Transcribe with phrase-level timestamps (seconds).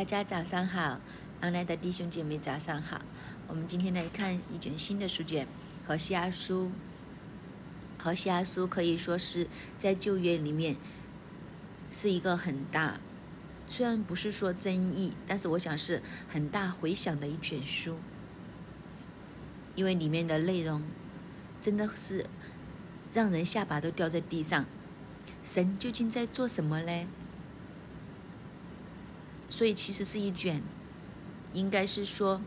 [0.00, 0.98] 大家早上好，
[1.42, 3.02] 安来的弟兄姐妹早上好。
[3.46, 5.44] 我们今天来看一卷新的书卷
[5.86, 6.68] 《何西阿书》。
[8.02, 9.46] 何西阿书可以说是
[9.78, 10.76] 在旧约里面
[11.90, 12.98] 是一个很大，
[13.66, 17.98] 虽然不是说争议，但是我想是很大回响的一卷书，
[19.74, 20.82] 因为里面的内容
[21.60, 22.24] 真的是
[23.12, 24.64] 让人下巴都掉在地上。
[25.44, 27.06] 神究竟在做什么呢？
[29.50, 30.62] 所以其实是一卷，
[31.52, 32.40] 应该是说，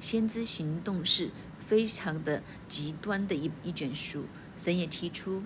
[0.00, 4.24] 先知行动是非常的极端的一一卷书。
[4.56, 5.42] 神也提出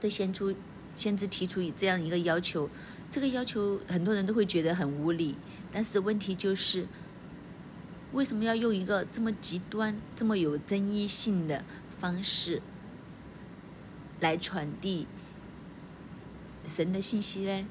[0.00, 0.52] 对先出
[0.92, 2.68] 先知提出这样一个要求，
[3.10, 5.36] 这个要求很多人都会觉得很无理，
[5.70, 6.88] 但是问题就是，
[8.12, 12.60] 为什么要用一个这么极端、这么有争议性的方式
[14.18, 15.06] 来传递
[16.64, 17.68] 神的信息呢？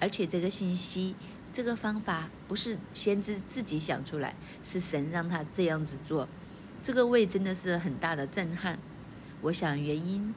[0.00, 1.14] 而且这个信息、
[1.52, 6.28] 这个方法不是先知自己想出来，是神让他这样子做，
[6.82, 8.78] 这个位真的是很大的震撼。
[9.42, 10.34] 我想原因，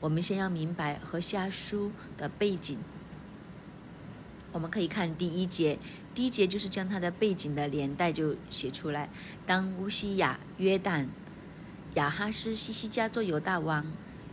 [0.00, 2.78] 我们先要明白和下书的背景。
[4.52, 5.78] 我们可以看第一节，
[6.14, 9.10] 第一节就是将它的背景的年代就写出来。
[9.44, 11.08] 当乌西亚、约旦、
[11.94, 13.84] 亚哈斯、西西加做犹大王，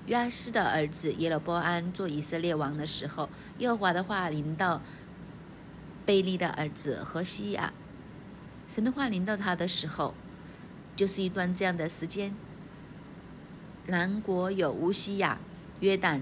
[0.06, 4.82] 约阿斯的儿子耶罗波安做以色列王的时候，耶和华的话临到
[6.06, 7.74] 贝利的儿子何西亚，
[8.68, 10.14] 神的话临到他的时候，
[10.96, 12.36] 就是一段这样的时间。
[13.88, 15.40] 南国有乌西亚、
[15.80, 16.22] 约旦、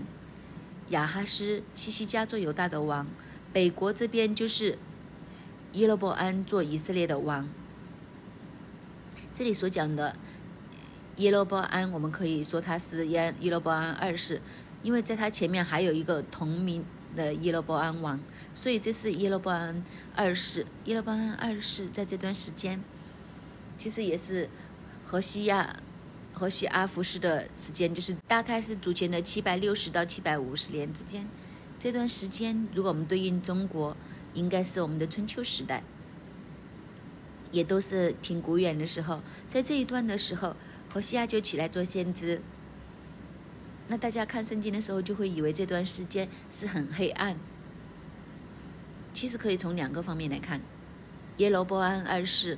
[0.89, 3.07] 亚哈斯、西西加做犹大的王；
[3.51, 4.77] 北国这边就是
[5.73, 7.49] 耶罗波安做以色列的王。
[9.33, 10.15] 这里所讲的
[11.21, 14.41] 耶罗波安，我们可以说他是耶耶罗波安二世，
[14.81, 16.83] 因为在他前面还有一个同名
[17.15, 18.19] 的耶罗波安王，
[18.55, 19.83] 所以这是耶罗波安
[20.15, 20.65] 二世。
[20.85, 22.81] 耶罗波安二世在这段时间，
[23.77, 24.49] 其实也是
[25.05, 25.77] 河西亚。
[26.33, 31.27] 和西阿服侍的时间就是大概是主前的七百六十到七百五十年之间，
[31.77, 33.95] 这段时间如果我们对应中国，
[34.33, 35.83] 应该是我们的春秋时代，
[37.51, 39.19] 也都是挺古远的时候。
[39.49, 40.55] 在这一段的时候，
[40.93, 42.41] 何西亚就起来做先知。
[43.87, 47.37] 那大家看圣经的时候，就会以为这段时间是很黑暗。
[49.13, 50.59] 其实可以从两个方面来看，
[51.37, 52.57] 耶罗波安二世，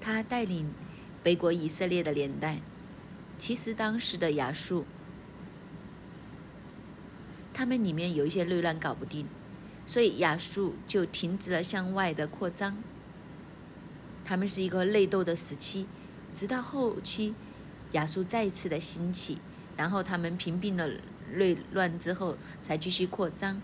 [0.00, 0.72] 他带领
[1.20, 2.60] 北国以色列的年代。
[3.38, 4.84] 其实当时的亚述，
[7.52, 9.26] 他们里面有一些内乱搞不定，
[9.84, 12.76] 所以亚述就停止了向外的扩张。
[14.24, 15.88] 他们是一个内斗的时期，
[16.34, 17.34] 直到后期
[17.92, 19.38] 亚述再次的兴起，
[19.76, 20.88] 然后他们平定了
[21.34, 23.60] 内乱之后，才继续扩张。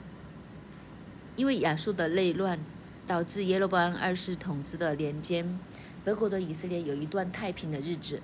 [1.36, 2.58] 因为亚述的内乱，
[3.06, 5.58] 导致耶罗伯安二世统治的年间，
[6.04, 8.20] 德国的以色列有一段太平的日子。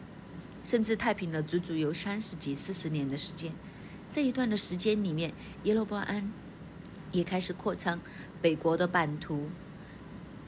[0.64, 3.52] 甚至太平了足足有三十几、四十年的时间，
[4.10, 5.34] 这一段的时间里面，
[5.64, 6.32] 耶罗伯安
[7.12, 8.00] 也开始扩张
[8.40, 9.50] 北国的版图，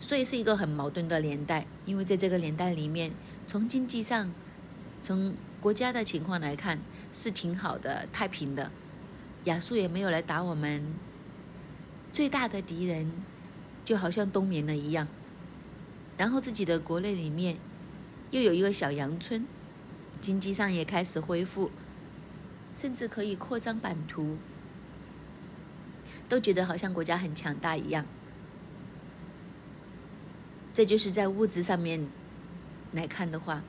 [0.00, 1.66] 所以是一个很矛盾的年代。
[1.84, 3.12] 因为在这个年代里面，
[3.46, 4.32] 从经济上、
[5.00, 6.80] 从国家的情况来看
[7.12, 8.70] 是挺好的、太平的，
[9.44, 10.82] 亚述也没有来打我们，
[12.12, 13.12] 最大的敌人
[13.84, 15.06] 就好像冬眠了一样，
[16.16, 17.56] 然后自己的国内里面
[18.30, 19.46] 又有一个小阳春。
[20.18, 21.70] 经济上也开始恢复，
[22.74, 24.38] 甚至可以扩张版图，
[26.26, 28.06] 都觉得好像国家很强大一样。
[30.72, 32.08] 这就是在物质上面
[32.96, 33.62] 来看的话，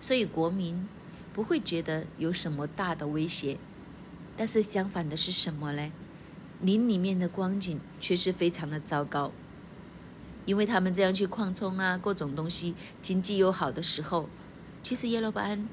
[0.00, 0.88] 所以国民
[1.32, 3.58] 不会觉得有什么大的威胁。
[4.36, 5.92] 但是相反的是什么呢？
[6.60, 9.30] 林里面的光景却是非常的糟糕，
[10.46, 14.28] 因为他们这样去扩充啊，各种东西经济又好的时候。
[14.82, 15.68] 其实耶罗巴安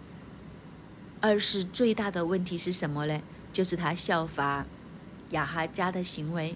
[1.22, 3.22] 二世最大的问题是什么呢？
[3.54, 4.66] 就是他效法
[5.30, 6.56] 亚哈家的行为。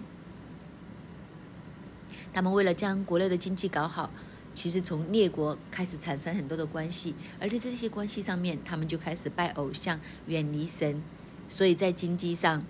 [2.32, 4.10] 他们为了将国内的经济搞好，
[4.54, 11.02] 其实从列国开始产生很多的关系，而在这些关系上面，他们就开始拜偶像，远离神。
[11.48, 12.64] 所以在经济上，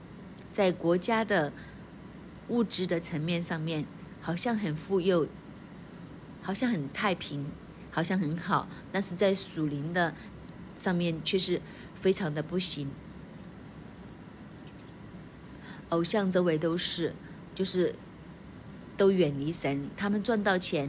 [0.52, 1.52] 在国家的
[2.48, 3.84] 物质的层面上面，
[4.20, 5.28] 好像很富有，
[6.42, 7.46] 好像很太平。
[7.92, 10.14] 好像很好，但是在属灵的
[10.76, 11.60] 上面却是
[11.92, 12.88] 非常的不行。
[15.88, 17.16] 偶像周围都是，
[17.52, 17.96] 就是
[18.96, 20.88] 都远离神，他们赚到钱，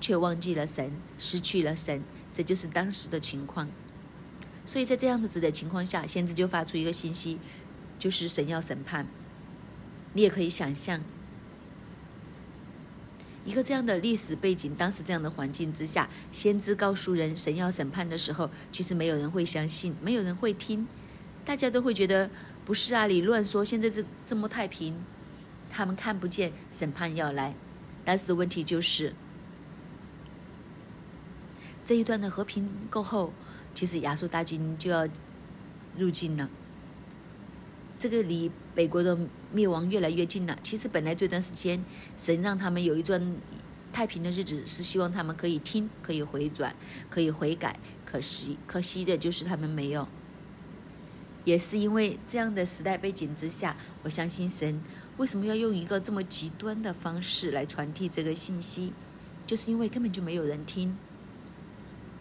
[0.00, 2.02] 却忘记了神，失去了神，
[2.34, 3.68] 这就是当时的情况。
[4.64, 7.38] 所以在这样子的情况下，先知就发出一个信息，
[7.98, 9.06] 就是神要审判。
[10.12, 11.02] 你也可以想象，
[13.44, 20.88] 一个这样的历史背景，当时这样的环境之下，先知告诉人神要审判的时候，其实没有人会相信，没有人会听，
[21.44, 22.30] 大家都会觉得
[22.64, 24.98] 不是啊，你乱说，现在这这么太平，
[25.70, 27.54] 他们看不见审判要来。
[28.04, 29.14] 但是问题就是，
[31.86, 33.32] 这一段的和平过后，
[33.72, 35.08] 其实亚述大军就要
[35.96, 36.50] 入境了。
[37.96, 39.16] 这个离北国的
[39.52, 40.58] 灭亡越来越近了。
[40.64, 41.84] 其实本来这段时间，
[42.16, 43.36] 神让他们有一段
[43.92, 46.74] 太平的日子，是希望他们可以听，可以回转，
[47.08, 47.78] 可以悔改。
[48.04, 50.08] 可惜，可惜的就是他们没有。
[51.44, 54.82] 也是因为这样的时代背景之下，我相信神
[55.18, 58.92] 为什么要用一个这么极端的方式来传递这个信息，
[59.46, 60.98] 就是因为根本就没有人听。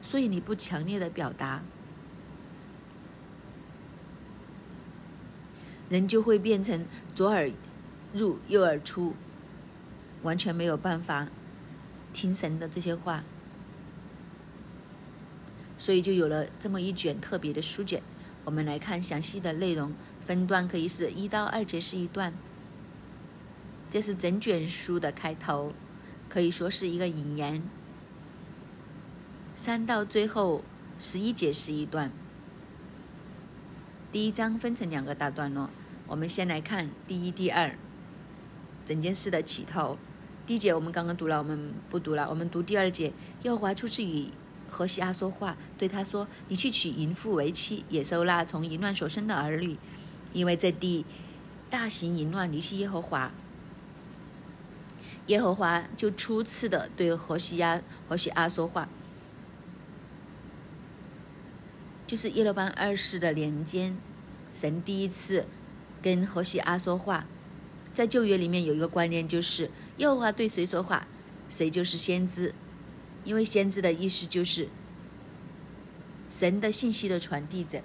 [0.06, 1.64] 所以你不强烈的表达。
[5.90, 6.86] 人就会变成
[7.16, 7.50] 左耳
[8.14, 9.16] 入右耳出，
[10.22, 11.28] 完全没有办法
[12.14, 13.24] 听神的这些话，
[15.76, 18.04] 所以就有了这么一卷特别的书卷。
[18.44, 19.92] 我们来看详细的内容，
[20.22, 22.32] 分段可以是一到二节是一段，
[23.90, 25.74] 这是整卷书的开头，
[26.30, 27.64] 可以说是一个引言。
[29.66, 30.64] 三到最后
[31.00, 32.12] 十一节是一段。
[34.12, 35.72] 第一章分成两个大段落，
[36.06, 37.76] 我们先来看第一、第二，
[38.86, 39.98] 整件事的起头。
[40.46, 43.12] 第一节我们刚刚读了，我们不读了，我们读第二节。
[43.42, 44.28] 耶和华初次与
[44.70, 49.80] 何西阿说话，对他说：“你去娶淫妇为妻，也收纳从淫乱所生的儿女，
[50.32, 51.08] 因为这地
[51.72, 53.32] 大行淫乱，离弃耶和华。”
[55.26, 58.88] 耶和华就初次的对何西阿、何西阿说话。
[62.08, 63.98] 就是耶罗班二世的年间，
[64.54, 65.48] 神第一次
[66.02, 67.26] 跟何西阿说话。
[67.94, 71.08] 在旧约里面有一个观念，就是耶和华对谁说话，
[71.50, 72.54] 谁就是先知，
[73.24, 74.68] 因为先知的意思就是
[76.30, 77.82] 神的信息的传递者。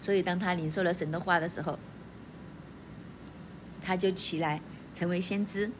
[0.00, 1.78] 所以当他领受了神的话的时候，
[3.80, 4.62] 他就起来
[4.94, 5.70] 成为先知。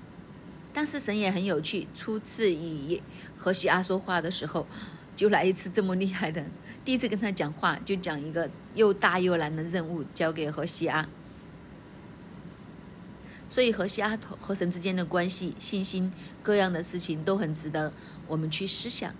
[0.73, 3.03] 但是神也很有趣，初次与
[3.37, 4.67] 何西阿说话的时候，
[5.17, 6.45] 就来一次这么厉害的。
[6.89, 11.07] 第一次跟他讲话，就讲一个又大又难的任务交给何西阿，
[13.47, 16.11] 所以何西阿和神之间的关系、信心
[16.43, 17.93] 各样的事情都很值得
[18.27, 19.13] 我们去思想。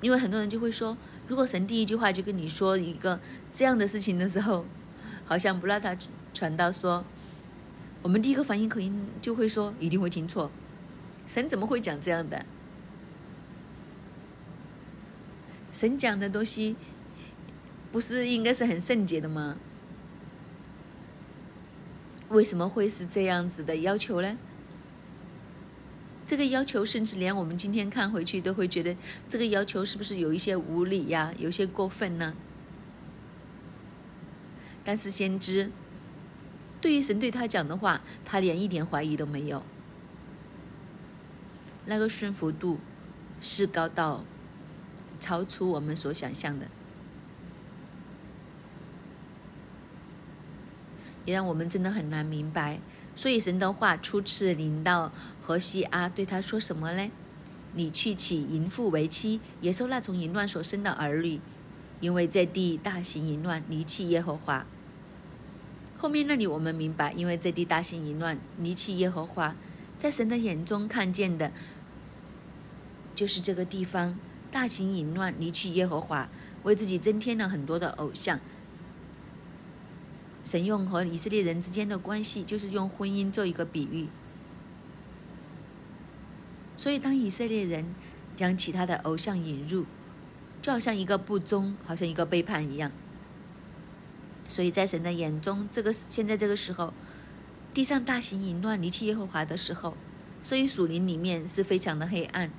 [0.00, 0.98] 因为很多人就会说，
[1.28, 3.20] 如果神第一句话就跟你说一个
[3.52, 4.64] 这样的事情的时候，
[5.24, 5.96] 好像不让他
[6.34, 7.04] 传到说，
[8.02, 10.50] 我们第一个反应可能就会说一定会听错，
[11.28, 12.44] 神怎么会讲这样的？
[15.76, 16.74] 神讲的东西，
[17.92, 19.58] 不是应该是很圣洁的吗？
[22.30, 24.38] 为什么会是这样子的要求呢？
[26.26, 28.96] 这个要求，甚至连我们今天看回去，都会觉得
[29.28, 32.34] 这个要求是不是有一些无理呀，有些过分呢？
[34.82, 35.70] 但是先知
[36.80, 39.62] 对于神对他讲的话，他连一点怀疑都没有，
[41.84, 42.80] 那个顺服度
[43.42, 44.24] 是高到。
[45.18, 46.66] 超出我们所想象的，
[51.24, 52.80] 也让我们真的很难明白。
[53.14, 55.10] 所以神的话初次临到
[55.40, 57.10] 何西阿，对他说什么呢？
[57.74, 61.40] 你去娶淫妇为妻，也收那从淫乱所生的儿女，
[62.00, 64.66] 因为这地大行淫乱，离弃耶和华。
[65.98, 69.56] 后面那里我们明白，因为这地大行淫乱，离弃耶和华，
[69.98, 71.52] 在神的眼中看见的，
[73.14, 74.18] 就是这个地方。
[74.56, 76.30] 大型淫乱，离弃耶和华，
[76.62, 78.40] 为自己增添了很多的偶像。
[80.46, 84.08] 神用和以色列人之间的关系，就是用婚姻做一个比喻。
[86.74, 87.94] 所以，当以色列人
[88.34, 89.84] 将其他的偶像引入，
[90.62, 92.90] 就好像一个不忠，好像一个背叛一样。
[94.48, 96.94] 所以在神的眼中，这个现在这个时候，
[97.74, 99.94] 地上大型淫乱，离弃耶和华的时候，
[100.42, 102.50] 所以属灵里面是非常的黑暗。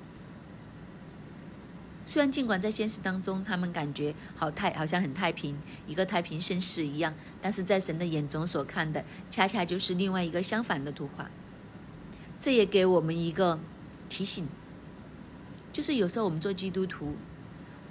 [2.08, 5.54] 虽然尽管在现实当中，他们感觉好太好像很太平，
[5.86, 11.30] 一个太平盛世一样，但是在神的眼中所看的，恰恰就是另外一个相反的图画。
[12.40, 13.60] 这也给我们一个
[14.08, 14.48] 提醒，
[15.70, 17.14] 就是有时候我们做基督徒，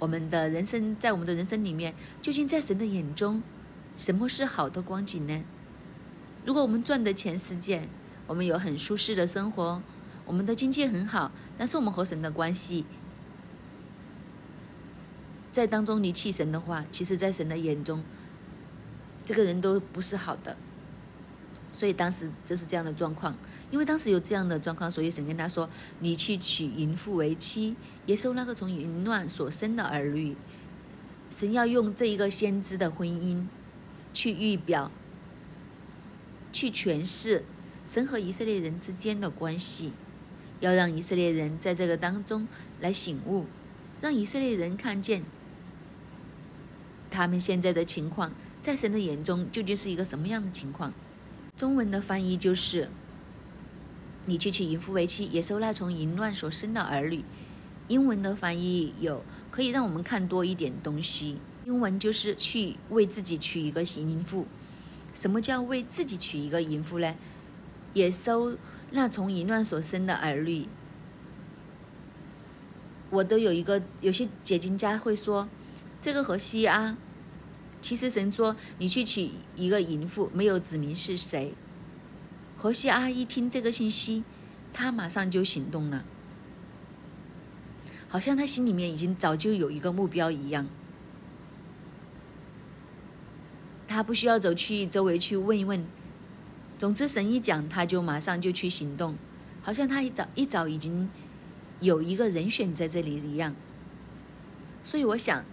[0.00, 3.40] 我们的人生在我们的人生里面，究竟在神的眼中，
[3.96, 5.44] 什么是好的光景呢？
[6.44, 7.88] 如果我们赚的钱世界，
[8.26, 9.80] 我们有很舒适的生活，
[10.24, 12.84] 我们的经济很好，但是我们和神的关系。
[15.58, 18.00] 在当中离弃神的话，其实，在神的眼中，
[19.24, 20.56] 这个人都不是好的。
[21.72, 23.36] 所以当时就是这样的状况，
[23.72, 27.74] 因为当时有这样的状况，所以神跟他说：“你去娶淫妇为妻，
[28.06, 30.36] 也收那个从淫乱所生的儿女。”
[31.28, 33.44] 神要用这一个先知的婚姻
[34.14, 34.92] 去预表、
[36.52, 37.44] 去诠释
[37.84, 39.92] 神和以色列人之间的关系，
[40.60, 42.46] 要让以色列人在这个当中
[42.78, 43.46] 来醒悟，
[44.00, 45.24] 让以色列人看见
[47.10, 50.92] 他们现在的情况，在神的眼中究竟是一个什么样的情况。
[51.56, 52.88] 中文的翻译就是
[54.26, 57.24] ：“你去娶淫妇为妻，也收那从淫乱所生的儿女。”
[57.88, 61.38] 英文的翻译有可以让我们看多一点东西。
[61.64, 64.46] 英文就是去为自己娶一个淫妇。
[65.14, 67.14] 什么叫为自己娶一个淫妇呢？
[67.94, 68.56] 也收
[68.90, 70.68] 那从淫乱所生的儿女。
[73.10, 75.48] 我都有一个，有些解经家会说，
[76.00, 76.96] 这个和西阿。
[77.80, 81.54] 其实神说：“你去娶一个淫妇，没有指明是谁。”
[82.58, 84.24] 何西阿一听这个信息，
[84.72, 86.04] 他马上就行动了，
[88.08, 90.66] 好像他心里面已经早就有一个目标一样。
[93.86, 95.86] 他不需要走去周围去问一问，
[96.76, 99.16] 总之神一讲，他就马上就去行动，
[99.62, 101.08] 好像他一早一早已经
[101.78, 103.54] 有一个人选在这里一样。
[104.82, 105.44] 所以我想，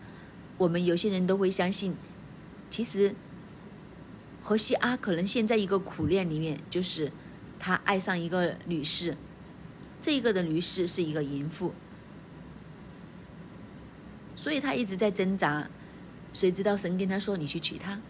[0.58, 1.96] 我们有些人都会相信。
[2.70, 3.16] 其实，
[4.42, 7.12] 何西阿可能现在一个苦恋里面，就是
[7.60, 9.16] 他爱上一个女士，
[10.02, 11.74] 这一个的女士是一个淫妇，
[14.36, 15.70] 所以他一直在挣扎。
[16.34, 18.02] 谁知道神跟他说：“你去娶她。”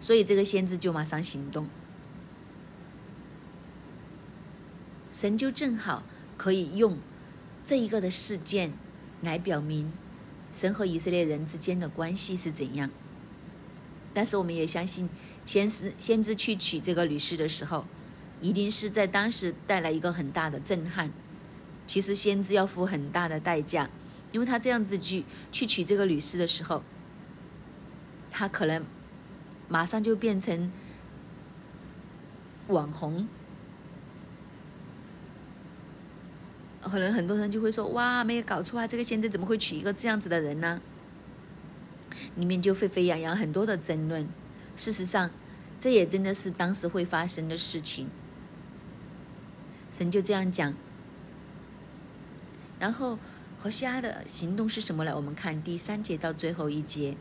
[0.00, 1.68] 所以这个先知就马上行动，
[5.12, 6.04] 神就正好
[6.38, 6.96] 可以用
[7.64, 8.72] 这一个的事件
[9.20, 9.92] 来表明。
[10.56, 12.88] 神和以色列人之间的关系是怎样？
[14.14, 15.06] 但是我们也相信，
[15.44, 17.84] 先知先知去娶这个女士的时候，
[18.40, 21.12] 一定是在当时带来一个很大的震撼。
[21.86, 23.90] 其实先知要付很大的代价，
[24.32, 26.82] 因为他这样子去去娶这个女士的时候，
[28.30, 28.82] 他可能
[29.68, 30.72] 马上就变成
[32.68, 33.28] 网红。
[36.88, 40.80] 可能很多人就会说：“哇，没有搞错啊，这个先知怎么会娶一个这样子的人呢？”
[42.36, 44.26] 里面就沸沸扬扬很多的争论。
[44.76, 45.30] 事实上，
[45.78, 48.08] 这也真的是当时会发生的事情。
[49.90, 50.74] 神就这样讲。
[52.78, 53.18] 然后
[53.58, 55.14] 何西阿的行动是什么呢？
[55.16, 57.16] 我们看第三节到最后一节，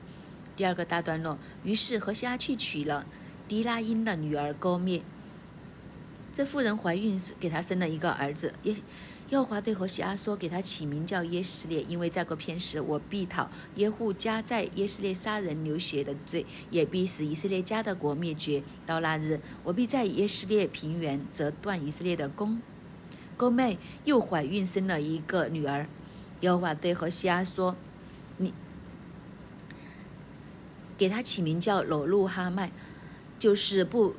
[0.55, 1.38] 第二个大段落。
[1.63, 3.05] 于是何西阿去娶了
[3.48, 5.01] 迪拉因的女儿勾灭。
[6.34, 8.75] 这妇人怀孕时，给他生了一个儿子，也。
[9.29, 18.62] 耶和华对何西阿说：“给他起名叫耶斯列，因为在过片时，我必讨耶户家在耶斯列杀人流血的罪，也必使以色列家的国灭绝。
[18.86, 22.62] 到那日，我必在耶斯列平原折断以色列的弓。”
[23.36, 25.88] 勾妹又怀孕生了一个女儿。
[26.41, 27.75] 耶和华对何西阿说
[28.38, 28.53] ：“你
[30.96, 32.72] 给他起名叫罗路哈麦，
[33.39, 34.13] 就是不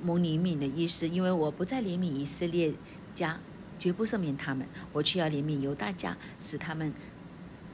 [0.00, 2.72] 蒙怜悯的意思，因为我不再怜悯以色列
[3.12, 3.40] 家。”
[3.84, 6.90] 绝不赦免他们，我却要怜悯犹大家，使他们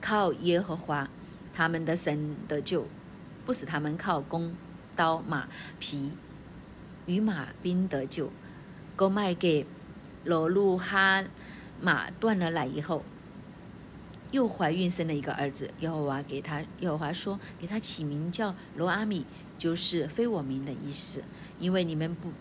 [0.01, 1.09] 靠耶和华
[1.53, 2.89] 他们的神得救，
[3.47, 4.53] 不使他们靠弓
[4.97, 5.49] 刀马
[5.79, 6.11] 皮
[7.07, 8.29] 与马兵得救。
[8.97, 9.65] 购卖给
[10.25, 11.23] 罗路哈
[11.81, 13.05] 马断了奶以后，
[14.33, 15.71] 又怀孕生了一个儿子。
[15.79, 19.25] 耶和华给他，耶和华说：“给他起名叫罗阿米，
[19.57, 21.23] 就是非我民的意思，
[21.61, 22.33] 因为你们不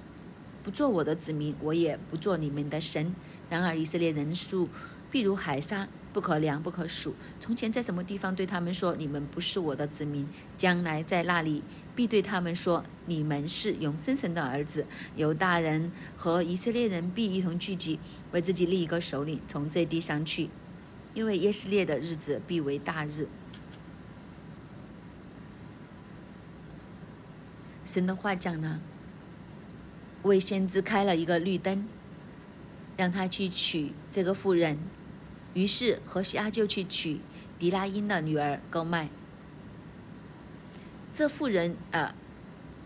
[0.64, 3.14] 不做我的子民，我也不做你们的神。”
[3.50, 4.70] 然而以色列人数
[5.12, 7.16] 必如海沙，不可量不可数。
[7.40, 11.64] 从前在什么地方对他们说：“你们不是我的子民。”将来在那里
[11.96, 14.86] 必对他们说：“你们是永生神的儿子。”
[15.18, 18.00] 犹大人和以色列人必一同聚集，
[18.32, 20.50] 为自己立一个首领，从这地上去，
[21.16, 23.28] 因为耶斯列的日子必为大日。
[27.84, 28.80] 神的话讲呢，
[30.22, 31.88] 为先知开了一个绿灯。
[33.00, 34.78] 让他去娶这个妇人，
[35.54, 37.22] 于是何西阿就去娶
[37.58, 39.08] 迪拉因的女儿高麦。
[41.14, 42.14] 这妇人呃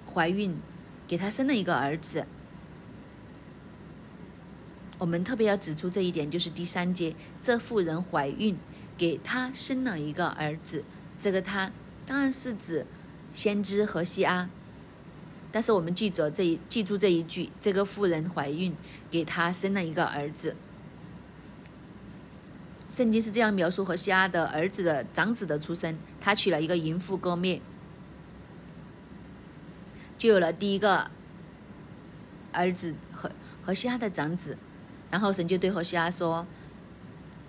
[0.05, 0.55] 怀孕，
[1.07, 2.27] 给他生了一个儿子。
[4.99, 8.55] 我们特别要指出这一点，就是第三节，这妇人怀孕，
[8.95, 10.85] 给他生了一个儿子。
[11.19, 11.71] 这个他
[12.05, 12.85] 当然是指
[13.33, 14.47] 先知何西阿。
[15.53, 18.75] 但是我们记住这一记住这一句，这个妇人怀孕，
[19.11, 20.55] 给他生了一个儿子。
[22.89, 27.61] 圣经是这样描述何西阿的儿子的长子的出生：他娶了一个淫妇割灭。
[30.17, 31.11] 就有了第一个
[32.51, 33.31] 儿子和
[33.61, 34.57] 和西阿的长子。
[35.11, 36.47] 然后神就对何西阿说：“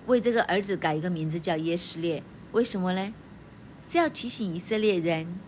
[0.05, 3.15] 为这个儿子改一个名字叫耶斯列，为什么呢？
[3.81, 5.39] 是要提醒以色列人，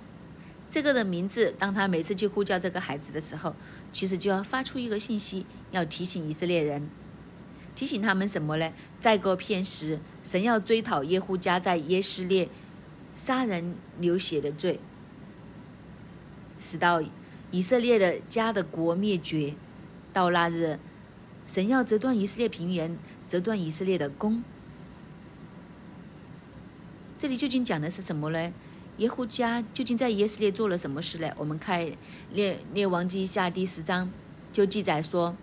[0.70, 3.54] 这个的名字，当他每次去呼叫这个孩子的时候，
[3.92, 6.88] 其实就要发出一个信息，要提醒以色列人，
[7.75, 8.73] 提醒他们什么呢？
[9.00, 12.49] 在过片时，神要追讨耶户家在耶斯列
[13.14, 14.80] 杀人流血的罪，
[16.58, 17.02] 使到
[17.50, 19.54] 以色列的家的国灭绝。
[20.12, 20.78] 到那日。”
[21.46, 24.42] 神要折断以色列平原，折断以色列的弓。
[27.16, 28.52] 这里究竟讲的是什么呢？
[28.99, 31.31] 耶户家究竟在耶斯列做了什么事呢？
[31.37, 31.87] 我们看
[32.33, 34.11] 列列王记下第十章
[34.53, 35.37] 就记载说，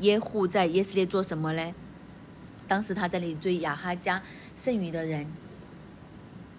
[0.00, 1.74] 耶户在耶斯列做什么呢？
[2.66, 4.22] 当时他在那里追亚哈家
[4.56, 5.26] 剩余的人，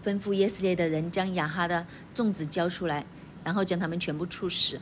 [0.03, 3.05] 吩咐耶斯列的人将亚哈的粽子交出来，
[3.43, 4.79] 然后将他们全部处死，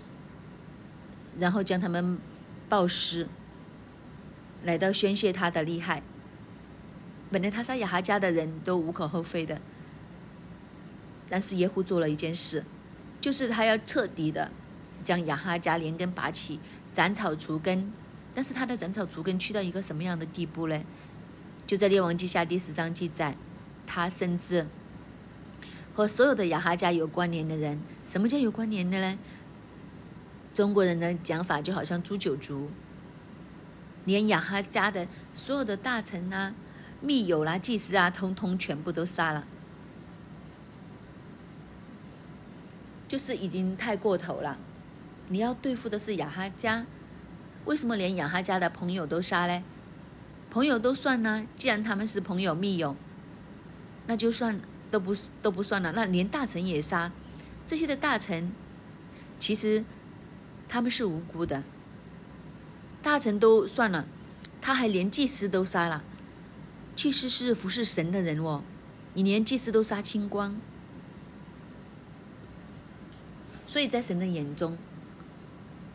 [1.37, 2.19] 然后将他们
[2.67, 3.27] 暴尸。
[4.63, 6.03] 来到宣泄他的厉害。
[7.31, 9.61] 本来他杀亚哈家的人都无可厚非的，
[11.29, 12.63] 但是耶户做了一件事，
[13.19, 14.51] 就是他要彻底的
[15.03, 16.59] 将亚哈家连根拔起，
[16.93, 17.91] 斩草除根。
[18.33, 20.81] 但是他的斩草除根去到一个什么样的地步呢？
[21.65, 23.35] 就在列王记下第十章记载，
[23.85, 24.67] 他甚至
[25.93, 29.17] 和所有的亚哈家有关联的人，什么叫有关联的呢？
[30.53, 32.69] 中国人的讲法就好像诛九族。
[34.05, 36.53] 连亚哈家的所有的大臣啊、
[37.01, 39.45] 密友啦、祭司啊，通通全部都杀了，
[43.07, 44.57] 就是已经太过头了。
[45.29, 46.85] 你要对付的是亚哈家，
[47.65, 49.63] 为什么连亚哈家的朋友都杀呢？
[50.49, 52.95] 朋友都算呢，既然他们是朋友密友，
[54.07, 54.59] 那就算
[54.89, 55.91] 都不都不算了。
[55.91, 57.11] 那连大臣也杀，
[57.65, 58.51] 这些的大臣
[59.37, 59.83] 其实
[60.69, 61.63] 他们是无辜的。
[63.03, 64.07] 大臣都算了，
[64.61, 66.03] 他还连祭司都杀了。
[66.95, 68.63] 祭司是服侍神的人哦，
[69.13, 70.59] 你连祭司都杀清光，
[73.77, 74.75] 所以在神的眼中，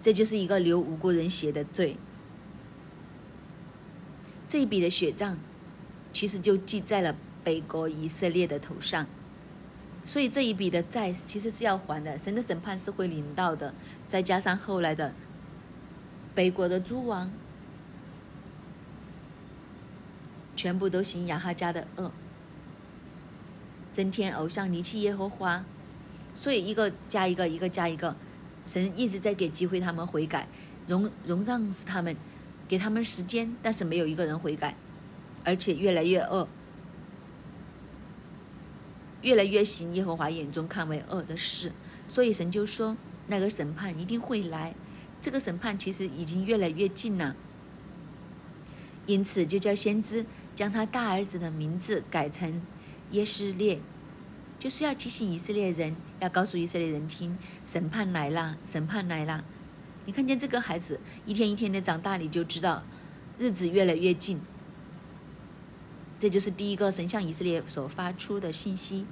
[0.01, 1.97] 这就是一个流无辜人血的罪。
[4.49, 5.37] 这一笔的血账，
[6.13, 9.09] 其实就记在了北国以色列的头上，
[10.05, 12.17] 所以这一笔的债其实是要还的。
[12.17, 13.75] 神的审判是会临到的，
[14.07, 15.13] 再加上后来的。
[16.37, 17.33] 北国的诸王，
[20.55, 22.13] 全部都行亚哈家的恶，
[23.91, 25.65] 增添偶像离弃耶和华，
[26.35, 28.17] 所以一个加一个，一个加一个，
[28.65, 30.49] 神一直在给机会他们悔改，
[30.87, 32.17] 容容让是他们，
[32.67, 34.77] 给他们时间，但是没有一个人悔改，
[35.45, 36.49] 而且越来越恶，
[39.21, 41.73] 越来越行耶和华眼中看为恶的事，
[42.07, 44.75] 所以神就说那个审判一定会来。
[45.21, 47.37] 这个审判其实已经越来越近了，
[49.07, 52.61] 因此就叫先知将他大儿子的名字改成
[53.13, 53.81] 耶斯列，
[54.63, 59.45] 就是要提醒以色列人，要告诉以色列人听，审判来了，审判来了。
[60.05, 62.85] 你看见这个孩子一天一天的长大，你就知道
[63.41, 64.41] 日子越来越近。
[66.21, 69.05] 这就是第一个神向以色列所发出的信息，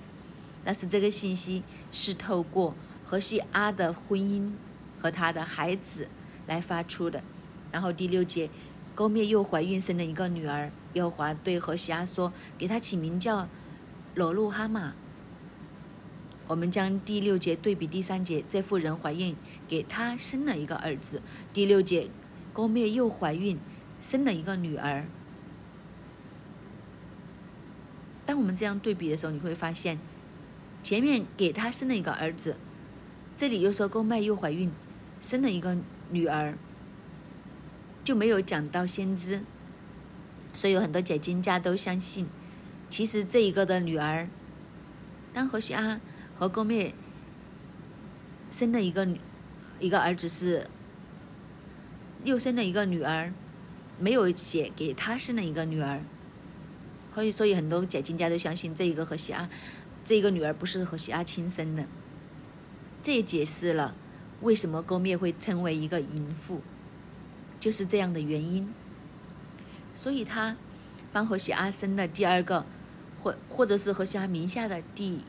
[0.62, 4.52] 但是这个信息是透过何西阿的婚姻。
[5.00, 6.06] 和他的孩子
[6.46, 7.24] 来发出的，
[7.72, 8.48] 然后第六节，
[8.94, 13.48] 勾灭又怀孕生了一个女儿，耶和华对何西阿说：“给他起名叫
[14.14, 14.92] 罗路哈玛。”
[16.50, 19.36] 我们将第六节对比第三节，这妇人怀孕，
[19.68, 21.22] 给他生了一个儿子。
[21.52, 22.10] 第六节，
[22.52, 23.56] 勾灭又怀孕
[24.00, 25.06] 生了一个女儿。
[28.26, 30.00] 当我们这样对比的时候，你会发现，
[30.82, 32.56] 前面给他生了一个儿子，
[33.36, 34.72] 这里又说勾麦又怀孕。
[35.20, 35.78] 生了一个
[36.10, 36.58] 女儿，
[38.02, 39.44] 就没有讲到先知，
[40.52, 42.26] 所以有很多解经家都相信，
[42.88, 44.28] 其实这一个的女儿，
[45.32, 46.00] 当何西阿
[46.40, 46.94] 和勾灭
[48.50, 49.06] 生了一个
[49.78, 50.70] 一个儿子是，
[52.24, 53.34] 又生了一个女儿，
[53.98, 56.00] 没有写给他生了一个女儿，
[57.14, 59.50] 所以所以很多解经家都相信这一个何喜阿，
[60.02, 61.84] 这一个女儿不是何喜阿亲生的，
[63.02, 63.94] 这也解释了。
[64.40, 66.62] 为什么勾灭会成为一个淫妇？
[67.60, 68.72] 就是这样的原因。
[69.94, 70.56] 所以他
[71.12, 72.64] 帮何喜阿生的第二个，
[73.20, 75.20] 或或者是何西阿名下的第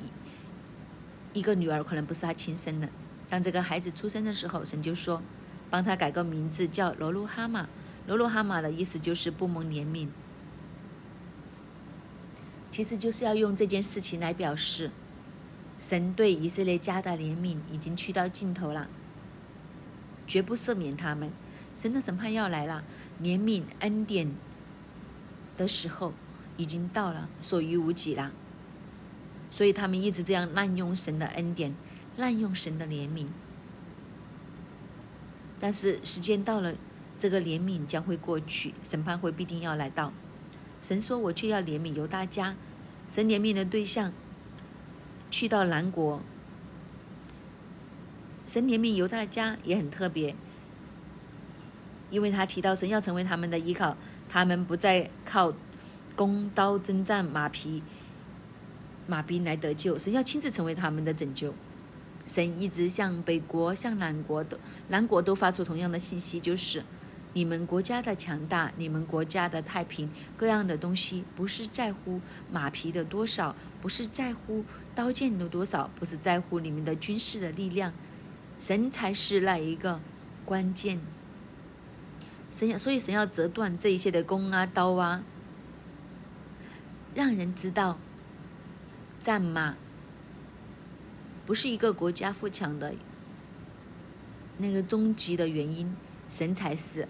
[1.34, 2.90] 一个女儿，可能不是他亲生的。
[3.30, 5.22] 当这个孩子出生的时候，神就说，
[5.70, 7.68] 帮他改个名字叫罗路哈玛。
[8.08, 10.08] 罗路哈玛的意思就是不蒙怜悯，
[12.72, 14.92] 其实就是要用这件事情来表示，
[15.80, 18.90] 神对以色列家的怜悯已经去到尽头了。
[20.28, 21.32] 绝不赦免他们。
[21.74, 22.84] 神的审判要来了，
[23.22, 24.36] 怜悯恩典
[25.56, 26.14] 的时候
[26.58, 28.32] 已经到了，所余无几了。
[29.52, 31.76] 所以他们一直这样滥用神的恩典，
[32.18, 33.28] 滥用神的怜悯。
[35.60, 36.74] 但是时间到了，
[37.20, 40.12] 这个怜悯将会过去，审判会必定要来到。
[40.82, 42.56] 神说：“我却要怜悯犹大家。”
[43.08, 44.12] 神怜悯的对象
[45.30, 46.22] 去到南国。
[48.48, 50.36] 神怜悯犹大家也很特别，
[52.10, 53.96] 因为他提到神要成为他们的依靠，
[54.28, 55.54] 他们不再靠
[56.16, 57.84] 弓刀征战、马匹、
[59.12, 61.54] 马兵来得救，神要亲自成为他们的拯救。
[62.26, 66.84] 神一直向北国、向南国的、南国都发出同样的信息，就是。
[67.34, 72.20] 你们国家的强大，你们国家的太平，各样的东西，不是在乎
[72.52, 77.94] 马匹的多少，不是在乎刀剑的多少，不是在乎你们的军事的力量，
[78.60, 80.02] 神才是那一个
[80.44, 81.00] 关键。
[82.52, 85.24] 神要，所以神要折断这一些的弓啊、刀啊，
[87.16, 87.98] 让人知道，
[89.22, 89.76] 战马
[91.46, 92.96] 不是一个国家富强的
[94.58, 95.96] 那个终极的原因，
[96.30, 97.08] 神才是。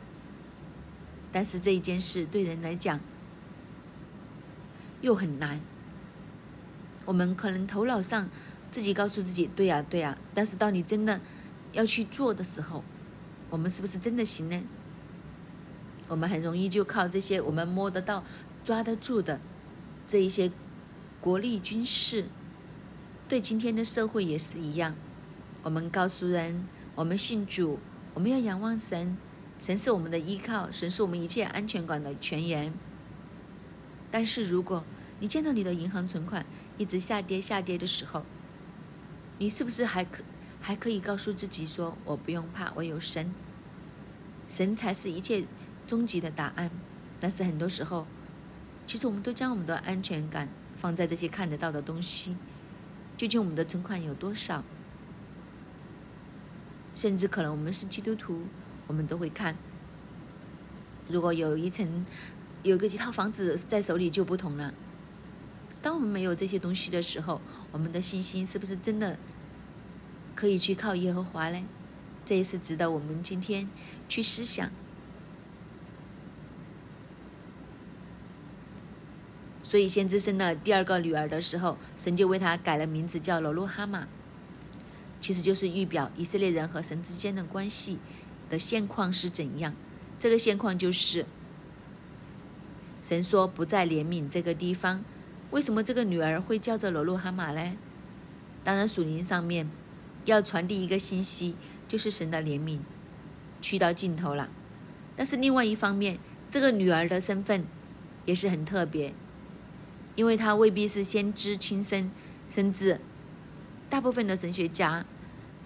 [1.32, 3.00] 但是这一件事对人来讲
[5.02, 5.62] 又很难。
[7.06, 8.30] 我们可能头脑上
[8.70, 11.20] 自己告诉自己“对呀，对呀”，但是当你真的
[11.72, 12.84] 要去做的时候，
[13.50, 14.62] 我们是不是真的行呢？
[16.08, 18.24] 我们很容易就靠这些我们摸得到、
[18.64, 19.40] 抓得住的
[20.06, 20.52] 这一些
[21.22, 22.26] 国力、军事，
[23.28, 24.96] 对今天的社会也是一样。
[25.62, 27.80] 我们告诉人，我们信主，
[28.16, 29.16] 我们要仰望神。
[29.60, 32.74] 神是我们的依靠，神是我们一切安全感的泉源。
[34.10, 34.84] 但是，如果
[35.20, 36.44] 你见到你的银行存款
[36.80, 38.26] 一直下跌下跌的时候，
[39.38, 40.24] 你是不是还可
[40.60, 43.32] 还可以告诉自己说：“我不用怕，我有神，
[44.50, 45.46] 神才是一切
[45.86, 46.72] 终极的答案。”
[47.22, 48.08] 但是很多时候，
[48.88, 50.50] 其实我们都将我们的安全感
[50.82, 52.36] 放在这些看得到的东西。
[53.16, 54.64] 究竟我们的存款有多少？
[56.96, 58.42] 甚至可能我们是基督徒。
[58.88, 59.56] 我们都会看，
[61.08, 62.06] 如果有一层，
[62.62, 64.74] 有个几套房子在手里就不同了。
[65.82, 67.40] 当我们没有这些东西的时候，
[67.72, 69.18] 我们的信心是不是真的
[70.36, 71.64] 可以去靠耶和华呢？
[72.26, 73.70] 这也是值得我们今天
[74.10, 74.70] 去思想。
[79.72, 84.06] 所以，先知生了第二个女儿的时候，神就为她改了名字，叫罗路哈玛，
[85.22, 87.98] 其实就是预表以色列人和神之间的关系。
[88.50, 89.74] 的现况是怎样？
[90.20, 91.26] 这个现况就是，
[93.02, 95.06] 神说不再怜悯这个地方。
[95.52, 97.78] 为什么这个女儿会叫着罗路哈马呢？
[98.66, 99.72] 当然，属灵上面
[100.26, 101.56] 要传递一个信息，
[101.88, 102.82] 就是神的怜悯
[103.62, 104.50] 去到尽头了。
[105.16, 107.66] 但是另外一方面，这个女儿的身份
[108.26, 109.14] 也是很特别，
[110.16, 112.12] 因为他未必是先知亲生，
[112.50, 113.00] 甚至
[113.90, 115.06] 大部分的神学家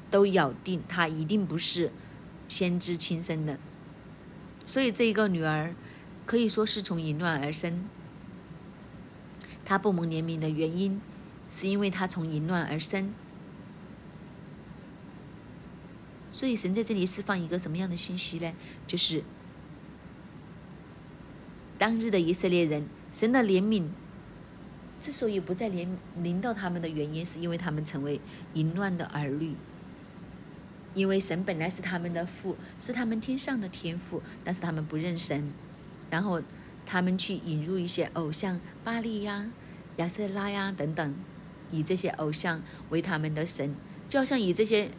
[0.09, 1.91] 都咬定他一定不是。
[2.47, 3.57] 先知亲生的，
[4.67, 5.73] 所以这一个女儿
[6.27, 7.85] 可以说是从淫乱而生。
[9.65, 11.01] 她不蒙怜悯的原因，
[11.49, 13.11] 是因为她从淫乱而生。
[16.31, 18.53] 所以神在这里释放一个什么样的信息呢？
[18.85, 19.23] 就是
[21.79, 23.87] 当日的以色列人，神的怜悯
[25.01, 25.87] 之所以不再怜
[26.21, 28.19] 临到他们的原因，是因为他们成为
[28.53, 29.55] 淫乱的儿女。
[30.93, 35.51] 因为神本来是他们的父，是他们天上的天父，但是他们不认神，
[36.09, 36.41] 然后
[36.85, 39.51] 他们去引入一些偶像，巴利呀、
[39.97, 41.13] 亚瑟拉呀等等，
[41.69, 43.75] 以这些偶像为他们的神，
[44.09, 44.89] 就好像以这些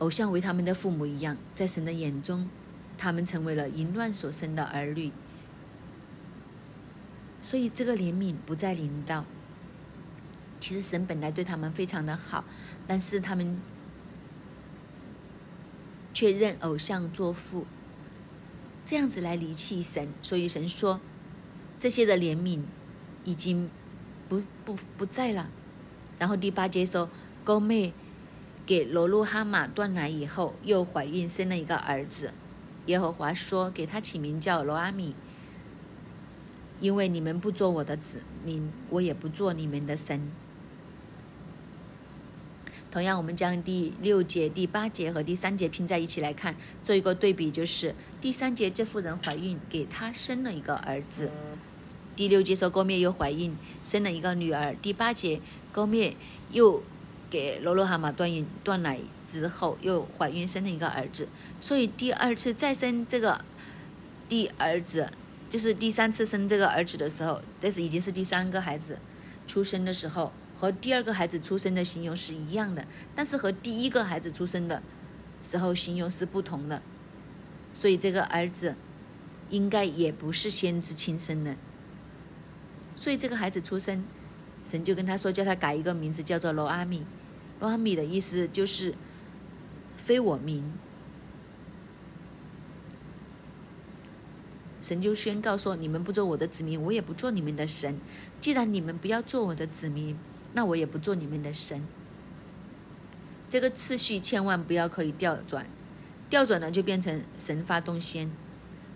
[0.00, 2.50] 偶像为他们的父母一样，在神的眼中，
[2.98, 5.10] 他们成为了淫乱所生的儿女，
[7.44, 9.24] 所以这个怜悯不再临到。
[10.58, 12.44] 其实神本来对他们非常的好，
[12.88, 13.60] 但是他们。
[16.16, 17.66] 却认偶像作父，
[18.86, 21.00] 这样子来离弃神，所以神说
[21.80, 22.62] 这些的怜悯
[23.24, 23.68] 已经
[24.28, 25.50] 不不不在了。
[26.16, 27.10] 然后第八节说，
[27.42, 27.92] 高妹
[28.64, 32.32] 给罗路哈马断奶以后，又怀孕生了一个儿子。
[32.86, 35.16] 耶和华说，给他起名叫罗阿米，
[36.80, 40.30] 因为你们不做我的子民，我也不做你们的神。
[42.90, 51.28] 同样，我们将第六节、第八节和第三节拼在一起来看，做一个对比，就是第三节这妇人怀孕，给她生了一个儿子；
[52.14, 55.40] 第六节说勾灭又怀孕，生了一个女儿；第八节
[55.72, 56.16] 勾灭
[56.52, 56.84] 又
[57.28, 63.44] 给罗罗蛤蟆断孕断奶之后，又怀孕生了一个儿子，所以第二次再生这个
[64.28, 65.10] 第儿子，
[65.54, 68.98] 就是第三次生这个儿子的时候，这是已经是第三个孩子
[69.46, 74.82] 出生的时候，和第二个孩子出生的形容是一样的，但是和第一个孩子出生的
[75.42, 76.82] 时候形容是不同的，
[77.72, 78.74] 所以这个儿子
[79.48, 81.54] 应该也不是先知亲生的，
[82.96, 84.04] 所以这个孩子出生。
[84.64, 87.06] 神就跟他说，叫他改一个名字，叫做罗阿米。
[87.60, 88.92] 罗阿米的意思就是
[89.96, 90.64] 非我民。
[94.84, 97.98] 神就宣告说：你们不做我的子民，我也不做你们的神。
[98.38, 100.16] 既然你们不要做我的子民，
[100.52, 101.84] 那我也不做你们的神。
[103.48, 105.66] 这个次序千万不要可以调转，
[106.28, 108.30] 调转了就变成神发动先。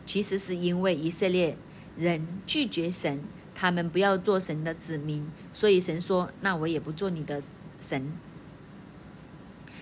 [0.04, 1.56] 其实是因为以色列
[1.96, 3.24] 人拒绝神。
[3.60, 7.42] 他们不要做神的子民，所以神说：“那我也不做你的
[7.80, 8.12] 神。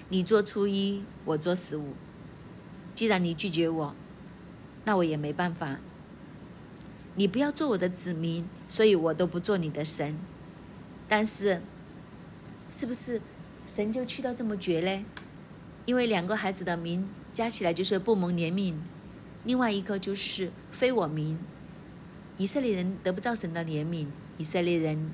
[0.09, 1.93] 你做初一，我做十五。
[2.95, 3.95] 既然你拒绝我，
[4.87, 5.79] 那我也没办法。
[7.17, 10.17] 你不要做我的子民，所以我都不做你的神。
[11.09, 11.61] 但是，
[12.71, 13.21] 是不是
[13.67, 15.05] 神就去到这么绝嘞？
[15.87, 18.75] 因为两个孩子的名加起来就是不蒙怜悯，
[19.45, 21.39] 另外一个就是非我名。”
[22.39, 25.11] 以色列人得不到神的怜悯，以色列人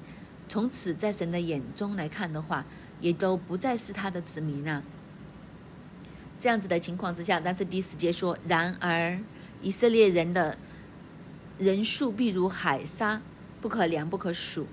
[0.48, 2.66] 从此在神的眼中来看的话，
[3.00, 4.82] 也都不再是他的子民了。
[6.40, 9.16] 这样子的情况之下，但是第十节说：“然而
[9.60, 10.58] 以色列人的
[11.58, 13.22] 人数必如海沙，
[13.60, 14.66] 不可量不可数。”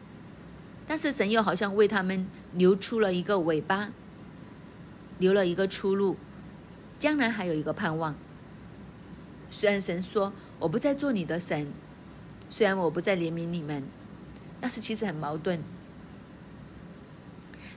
[0.88, 3.89] 但是神又好像为他们留出了一个尾巴，
[5.20, 6.18] 留了一个出路，
[6.98, 8.15] 将来还有一个盼望。
[9.52, 11.72] 虽然神说：“我不再做你的神。”
[12.50, 13.84] 虽然我不再怜悯你们，
[14.60, 15.62] 但是其实很矛盾。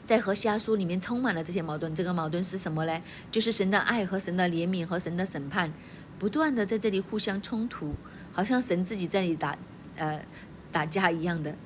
[0.04, 1.94] 在和下书里面充满了这些矛盾。
[1.94, 3.02] 这个矛盾是什么呢？
[3.30, 5.72] 就是神的爱和神的怜悯和神的审判，
[6.22, 7.96] 不断的在这里互相冲突，
[8.32, 9.58] 好像神自己在里打，
[9.96, 10.24] 呃，
[10.70, 11.56] 打架一样的。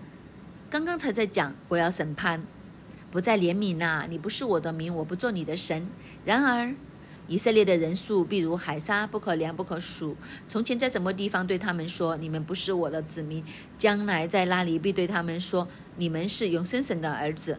[0.70, 2.42] 刚刚才在讲我要审判，
[3.10, 5.86] 不再怜悯呐，你不是我的民，我不做你的神。
[6.24, 6.74] 然而。
[7.28, 10.16] 以色列的人数必如海沙，不可量不可数。
[10.48, 13.44] 从前在什么地方对他们说：“你们不是我的子民。”
[13.76, 15.66] 将来在那里必对他们说
[15.98, 17.58] ：“你们是永生神的儿子。”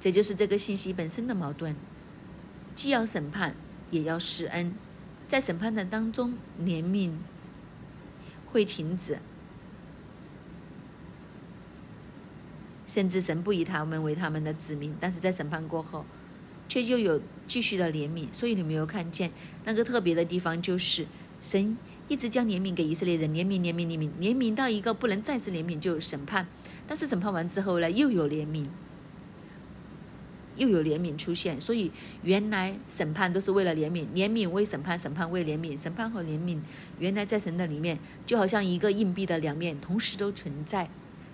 [0.00, 1.76] 这就是这个信息本身的矛盾：
[2.74, 3.54] 既要审判，
[3.90, 4.74] 也要施恩。
[5.26, 7.16] 在审判的当中，怜悯
[8.46, 9.18] 会停止。
[12.86, 16.04] 甚至神不以他们为他们的子民，但是在审判过后，
[16.68, 18.30] 却又有继续的怜悯。
[18.32, 19.32] 所以你没有看见
[19.64, 21.06] 那个特别的地方，就是
[21.40, 26.46] 神一直将怜悯给以色列人，怜悯、怜悯、怜悯，怜悯到一个不能再次怜悯，就审判。
[26.86, 28.68] 但是审判完之后呢，又有怜悯，
[30.56, 31.60] 又有怜悯出现。
[31.60, 31.90] 所以
[32.22, 36.58] 原来审判都是为了怜悯，怜悯为审判，审判为怜悯，审判和怜悯
[36.98, 40.88] 原来在神的里面，就好像一个硬币的两面，同时都存在。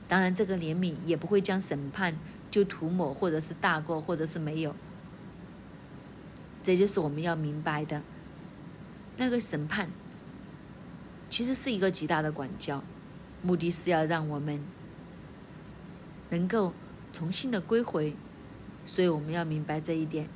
[0.09, 2.19] 当然，这个怜悯也不会将审判
[2.51, 4.75] 就涂抹，或者是大过，或者是没有。
[6.63, 8.03] 这就是我们要明白的。
[9.17, 9.91] 那个审判
[11.29, 12.83] 其实是一个极大的管教，
[13.41, 14.61] 目的是要让我们
[16.31, 16.73] 能够
[17.13, 18.15] 重新的归回。
[18.91, 20.29] 所以我们要明白这一点。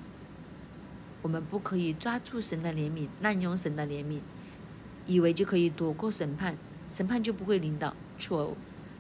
[1.23, 4.21] 我们不可以抓住神的怜悯，滥用神的怜悯，
[5.07, 6.57] 以为就可以躲过审判，
[6.89, 8.57] 审判就不会领导错误。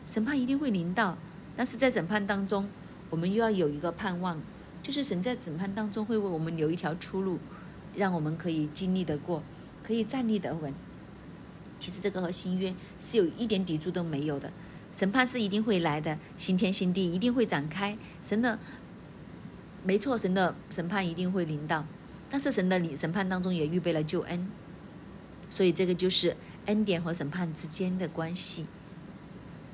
[0.07, 1.17] 审判一定会临到，
[1.55, 2.69] 但是在审判当中，
[3.11, 4.43] 我们又要有一个盼望，
[4.83, 7.39] 就是神在审判当中会为我们留一条出路，
[7.95, 9.45] 让我们可以经历得过，
[9.85, 10.75] 可以站立得稳。
[11.79, 14.53] 其实这个和新约是有一点抵触都没有的，
[14.91, 18.59] 审判是一定会来的，新天新地一定会展开，神的
[19.85, 21.87] 没错，神的审判一定会临到，
[22.31, 24.51] 但是神的审审判当中也预备了救恩，
[25.49, 28.67] 所以这个就是恩典和审判之间的关系。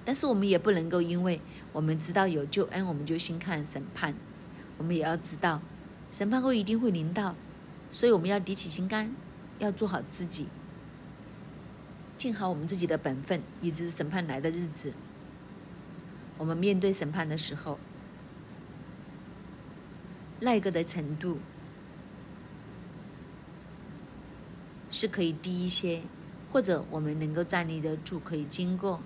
[0.04, 1.40] 但是我们也不能够，因为
[1.72, 4.14] 我们知道有救恩，我们就心看审判。
[4.78, 5.62] 我们也要知道，
[6.10, 7.36] 审判后一定会临到，
[7.90, 9.14] 所以我们要提起心肝，
[9.58, 10.48] 要做好自己，
[12.16, 14.94] 尽好我们自己的本分，以至审判来的日子，
[16.38, 17.78] 我们面对审判的时候，
[20.40, 21.38] 那个的程度
[24.90, 26.03] 是可以低一些，
[26.50, 29.00] 或者我们能够站立得住，可以经过。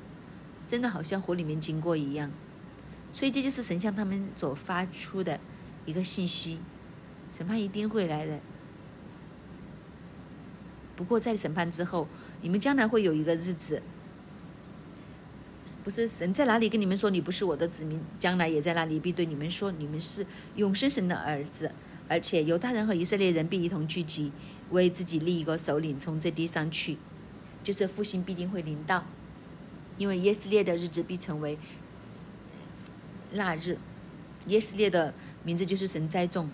[0.67, 2.31] 真的好像火里面经过一样，
[3.13, 5.39] 所以这就是神像他们所发出的
[5.85, 6.59] 一个信息：
[7.31, 8.41] 审判一定会来的。
[10.97, 12.09] 不过在审判之后，
[12.41, 13.83] 你们将来会有一个日子，
[15.83, 21.71] 不是神在哪里跟你们说你不是我的子民，将来也在那里必对你们说你们是永生神的儿子，
[22.07, 24.31] 而且犹大人和以色列人必一同聚集，
[24.71, 26.99] 为自己立一个首领从这地上去，
[27.63, 29.07] 就是复兴必定会临到，
[29.97, 31.59] 因为耶斯列的日子必成为
[33.33, 33.79] 那日，
[34.49, 36.51] 耶斯列的名字就是神栽种，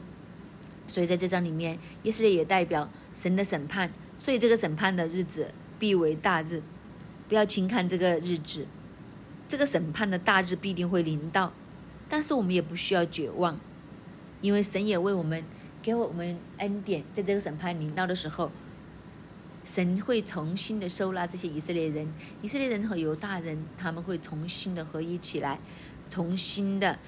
[0.87, 6.63] 所以在这章里面，耶斯列也代表神的审判，所以这个审判的日子必为大日，
[7.29, 8.69] 不要轻看这个日子。
[9.51, 11.53] 这个审判的大日必定会临到，
[12.09, 13.59] 但是我们也不需要绝望，
[14.41, 15.45] 因为神也为我们
[15.83, 18.53] 给我们恩典，在这个审判临到的时候，
[19.65, 25.59] 神会重新的收纳这些以色列人，以色列人和犹大人，他们会重新的合一起来，
[26.09, 27.01] 重新的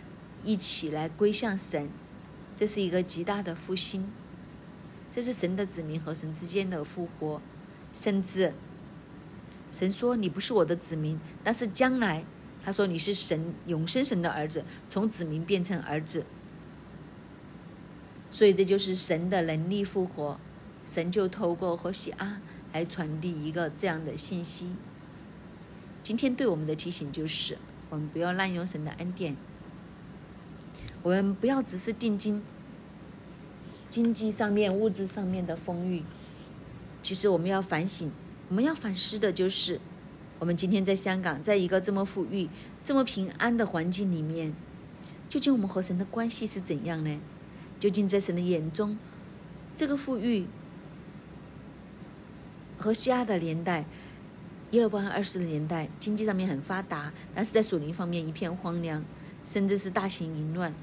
[0.42, 1.88] 一起来归向神，
[2.56, 4.10] 这是一个极大的复兴，
[5.12, 7.40] 这是神的子民和神之间的复活，
[7.94, 8.52] 甚至。
[9.70, 12.26] 神说：“你不是我的子民，但是将来，
[12.64, 16.24] 他说你是神永生神的儿子，从子民变成儿子。
[18.30, 20.38] 所以这就是神的能力复活，
[20.84, 22.40] 神就透过和西阿
[22.72, 24.72] 来传递一个这样的信息。
[26.02, 27.58] 今天对我们的提醒就是：
[27.90, 29.36] 我们不要滥用神的恩典，
[31.02, 32.42] 我们不要只是定睛
[33.90, 36.02] 经济上面、物质上面的丰裕，
[37.02, 38.10] 其实我们要反省。”
[38.48, 39.80] 我们要反思的就是，
[40.42, 42.48] 我们今天在香港，在一个这么富裕、
[42.82, 44.52] 这么平安的环境里面，
[45.28, 47.20] 究竟我们和神的关系是怎样呢？
[47.78, 48.98] 究竟在神的眼中，
[49.76, 50.46] 这个富裕
[52.76, 53.84] 和西亚的年代、
[54.72, 59.04] 耶罗波安二世的年代，经济上面很发达，但是在属灵方面一片荒凉，
[59.44, 60.74] 甚至是大型淫乱，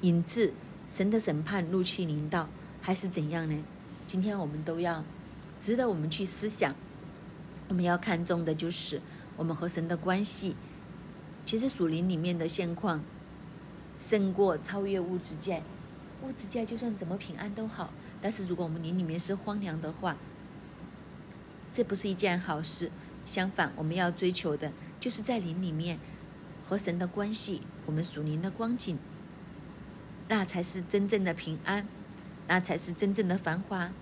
[0.00, 0.54] 引致
[0.88, 2.48] 神的审判怒气临到，
[2.80, 3.62] 还是怎样呢？
[4.06, 5.04] 今天我们都要
[5.60, 6.74] 值得我们去思想。
[7.68, 9.00] 我们要看重的就是
[9.36, 10.56] 我们和神的关系。
[11.44, 13.02] 其实属灵里面的现况，
[13.98, 15.62] 胜过超越物质界。
[16.22, 20.16] 物质界就算怎么平安都好，但是如果我们灵里面是荒凉的话，
[21.72, 22.90] 这不是一件好事。
[23.24, 25.98] 相反，我们要追求的就是在灵里面
[26.64, 28.98] 和神的关系，我们属灵的光景，
[30.28, 31.86] 那才是真正的平安，
[32.48, 33.92] 那才是真正的繁华。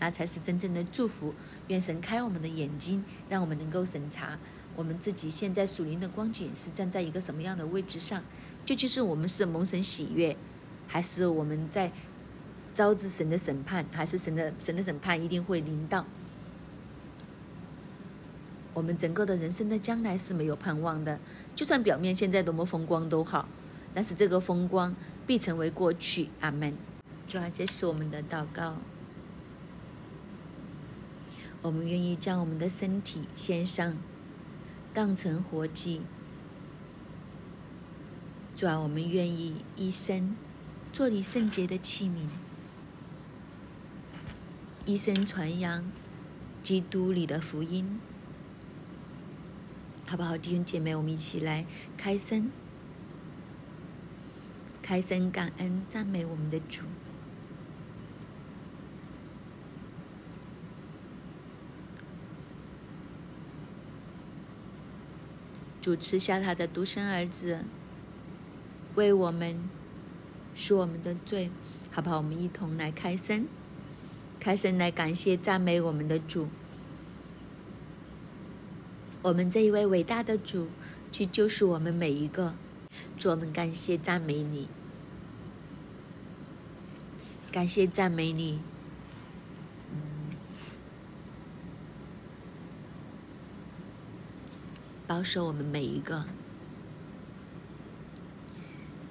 [0.00, 1.32] 那才是真正的祝福。
[1.72, 4.38] 愿神开我们的眼睛，让我们能够审查
[4.76, 8.22] 我们自己现在属灵的光景是站在一个什么样的位置上。
[8.66, 10.36] 究竟是我们是蒙神喜悦，
[10.86, 11.90] 还是我们在
[12.74, 13.86] 招致神的审判？
[13.90, 16.04] 还是神的神的审判一定会临到？
[18.74, 21.18] 我们整个的人生的将来是没有盼望的。
[21.56, 23.48] 就算表面现在多么风光都好，
[23.94, 24.94] 但是这个风光
[25.26, 26.28] 必成为过去。
[26.40, 26.76] 阿门。
[27.26, 28.76] 主啊，这是我们的祷告。
[31.62, 33.96] 我们愿意将我们的身体献上，
[34.92, 36.02] 当成活祭。
[38.56, 40.36] 主啊，我们愿意一生
[40.92, 42.26] 做你圣洁的器皿，
[44.84, 45.90] 一生传扬
[46.62, 48.00] 基督里的福音，
[50.04, 50.36] 好不好？
[50.36, 51.64] 弟兄姐妹，我们一起来
[51.96, 52.50] 开声，
[54.82, 56.82] 开声感恩赞美我们的主。
[65.82, 67.64] 主持下他的独生儿子，
[68.94, 69.68] 为我们
[70.54, 71.50] 赎我们的罪，
[71.90, 72.18] 好不好？
[72.18, 73.48] 我们一同来开声，
[74.38, 76.46] 开声来感谢赞美我们的主。
[79.22, 80.68] 我们这一位伟大的主，
[81.10, 82.54] 去救赎我们每一个。
[83.18, 84.68] 主，我们感谢赞美你，
[87.50, 88.60] 感谢赞美你。
[95.12, 96.24] 保守我们每一个，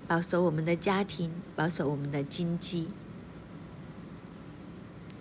[0.08, 2.88] 保守我们的家庭，保守我们的经济，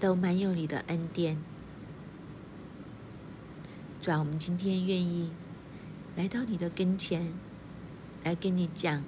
[0.01, 1.37] 都满有你的恩典。
[4.01, 5.31] 主啊，我们今天愿意
[6.17, 7.31] 来到你的跟前，
[8.25, 9.05] 来跟你讲，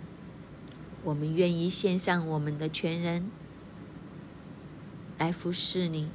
[1.02, 3.30] 我们愿意献上我们的全人，
[5.18, 6.10] 来服侍你，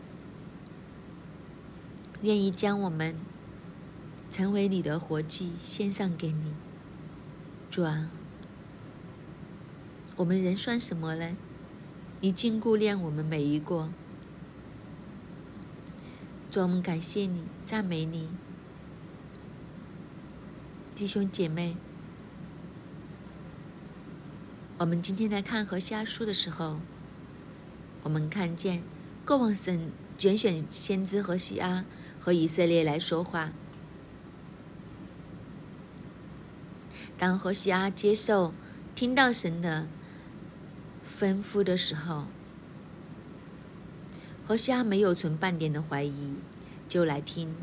[2.21, 3.15] 愿意将我们。
[4.37, 6.53] 成为你的活祭，献上给你，
[7.71, 8.11] 主啊！
[10.15, 11.35] 我们人算什么呢？
[12.21, 13.89] 你经顾念我们每一个，
[16.51, 18.29] 主，我们感谢你，赞美你，
[20.93, 21.75] 弟兄姐妹。
[24.77, 26.79] 我们今天来看和下书的时候，
[28.03, 28.83] 我们看见
[29.25, 31.83] 过往神拣选先知和西阿
[32.19, 33.51] 和以色列来说话。
[37.17, 38.53] 当何西阿接受、
[38.93, 39.87] 听到神的
[41.03, 42.27] 吩咐的时候，
[44.45, 46.35] 何西阿没有存半点的怀疑，
[46.87, 47.55] 就来听，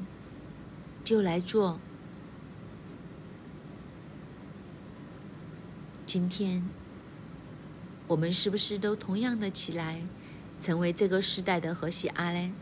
[1.05, 1.79] 就来做。
[6.05, 6.65] 今天，
[8.09, 10.03] 我们是不是都同样的起来，
[10.61, 12.53] 成为这个时代的何西阿嘞？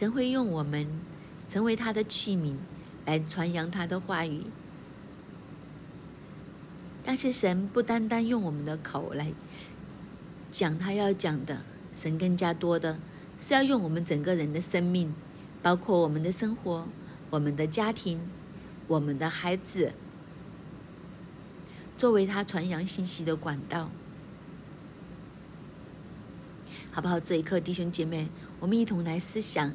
[0.00, 0.86] 神会用我们
[1.46, 2.54] 成为他的器皿，
[3.04, 4.44] 来传扬他的话语。
[7.04, 9.30] 但是神不单单用我们的口来
[10.50, 11.60] 讲他要讲的，
[11.94, 12.98] 神更加多的
[13.38, 15.12] 是要用我们整个人的生命，
[15.60, 16.88] 包括我们的生活、
[17.28, 18.18] 我们的家庭、
[18.86, 19.92] 我们的孩子，
[21.98, 23.90] 作为他传扬信息的管道，
[26.90, 27.20] 好不好？
[27.20, 28.30] 这一刻，弟兄姐妹，
[28.60, 29.74] 我们一同来思想。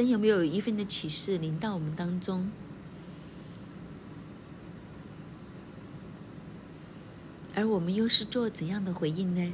[0.00, 2.50] 神有没有一份的启示临到我们当中？
[7.54, 9.52] 而我们又是做怎样的回应呢？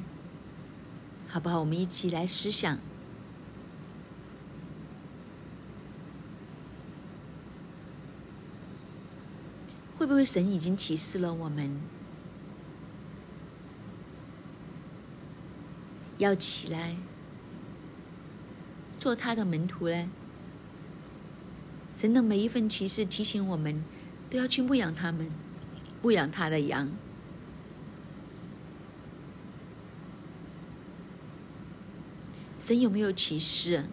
[1.27, 1.59] 好不好？
[1.59, 2.79] 我们一起来思想，
[9.99, 11.81] 会不会神已经启示了我们，
[16.19, 16.97] 要起来
[19.01, 20.09] 做他的门徒呢？
[21.97, 23.83] 神的每一份启示提醒我们，
[24.29, 25.31] 都要去牧养他们，
[26.03, 26.91] 牧养他的羊。
[32.59, 33.85] 神有没有启示？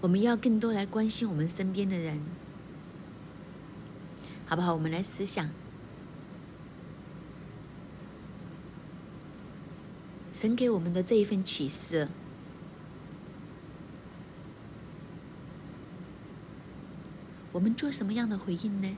[0.00, 2.20] 我们要更多来关心我们身边的人，
[4.46, 4.72] 好不好？
[4.72, 5.50] 我们来思想，
[10.32, 12.06] 神给我们的这一份启示。
[17.52, 18.96] 我们做什么样的回应呢？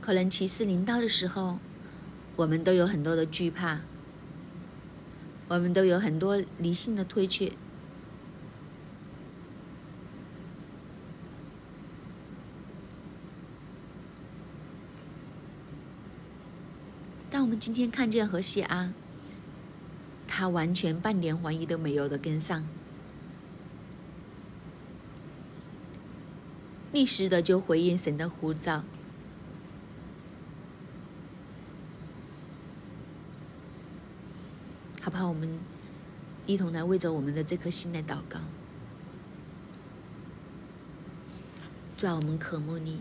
[0.00, 1.58] 可能骑士临到的时候，
[2.36, 3.80] 我们都有很多的惧怕，
[5.48, 7.52] 我们都有很多理性的推却。
[17.30, 18.92] 但我们今天看见何西阿，
[20.26, 22.66] 他完全半点怀疑都没有的跟上。
[26.92, 28.82] 立时的就回应神的呼召，
[35.00, 35.28] 好不好？
[35.28, 35.60] 我们
[36.46, 38.40] 一同来为着我们的这颗心来祷告。
[41.96, 43.00] 主啊，我们渴慕你。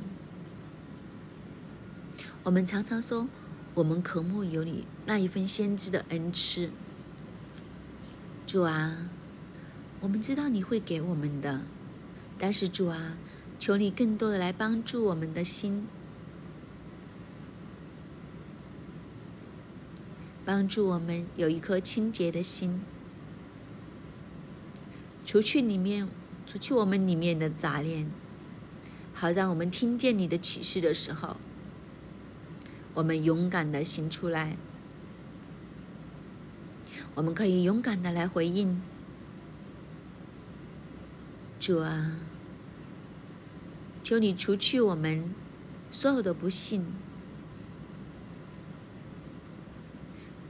[2.44, 3.28] 我们常常说，
[3.74, 6.70] 我们渴慕有你那一份先知的恩赐。
[8.46, 9.10] 主啊，
[10.00, 11.62] 我们知道你会给我们的，
[12.38, 13.18] 但是主啊。
[13.60, 15.86] 求你更多的来帮助我们的心，
[20.46, 22.82] 帮助我们有一颗清洁的心，
[25.26, 26.08] 除去里面，
[26.48, 28.10] 除去我们里面的杂念，
[29.14, 31.36] 好让我们听见你的启示的时候，
[32.94, 34.56] 我们勇敢的行出来，
[37.14, 38.82] 我们可以勇敢的来回应，
[41.60, 42.29] 主啊。
[44.10, 45.24] 求你除去我们
[45.92, 46.84] 所有的不幸，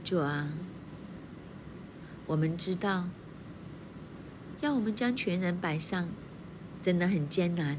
[0.02, 0.50] 主啊，
[2.24, 3.10] 我们知道，
[4.62, 6.08] 要我们将全人摆上，
[6.80, 7.76] 真的很艰难。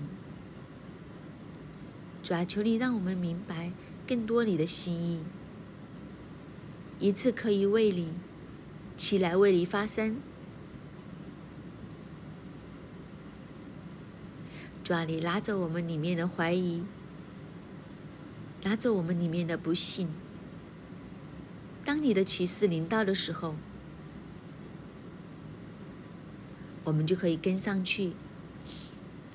[2.21, 3.71] 主啊，求你让我们明白
[4.07, 5.23] 更多你的心意，
[6.99, 8.13] 一次可以为你
[8.95, 10.17] 起来为你发声。
[14.91, 16.83] 抓你拉走我们里面的怀疑，
[18.61, 20.09] 拉走我们里面的不幸。
[21.85, 23.55] 当你的启示临到的时候，
[26.83, 28.11] 我们就可以跟上去，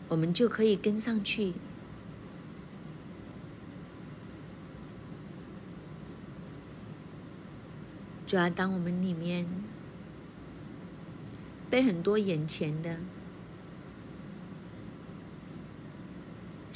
[0.08, 1.54] 我们就可以跟上去。
[8.26, 9.48] 主要当我们里面
[11.70, 12.98] 被很多眼前的。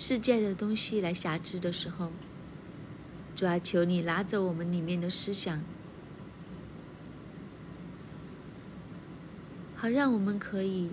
[0.03, 2.11] 世界的东西来辖制的时候，
[3.36, 5.62] 主要求你拿走我们里面的思想，
[9.76, 10.88] 好让我们可以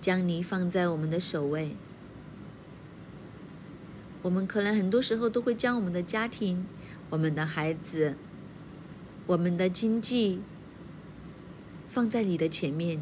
[0.00, 1.76] 将你放在我们的首位。
[4.22, 6.66] 我们可能很多时候都会将我们的家庭、
[7.10, 8.16] 我们的孩子、
[9.28, 10.40] 我们的经济
[11.86, 13.00] 放在你的前面，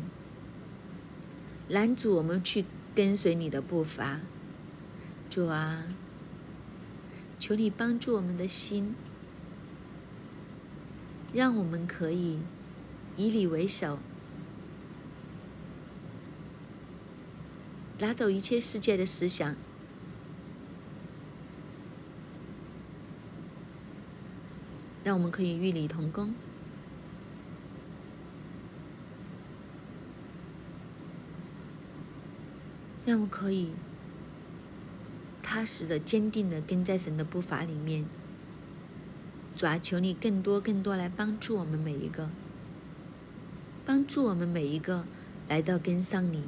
[1.66, 4.20] 拦阻我们去跟随你的步伐。
[5.30, 5.84] 主啊，
[7.38, 8.96] 求你帮助我们的心，
[11.32, 12.40] 让我们可以
[13.16, 14.00] 以你为首，
[18.00, 19.54] 拿走一切世界的思想。
[25.04, 26.34] 让我们可以与你同工，
[33.06, 33.70] 让我们可以
[35.50, 38.04] 踏实的、坚定的跟在神的步伐里面。
[39.56, 42.30] 主啊，求你更多、更多来帮助我们每一个，
[43.84, 45.04] 帮助我们每一个
[45.48, 46.44] 来到跟上你，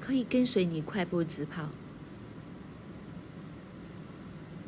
[0.00, 1.68] 可以跟随你快步直跑。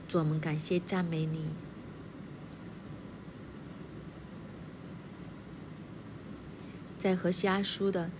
[0.06, 1.65] 主，我们感谢赞美你。
[7.06, 8.10] 在何西阿书的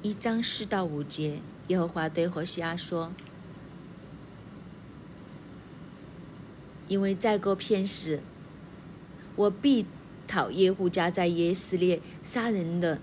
[0.00, 3.12] 一章四到五节，耶和华对何西阿说
[6.86, 8.20] ：“因为再过片时，
[9.34, 9.84] 我必
[10.28, 13.00] 讨耶户家在耶斯列杀人的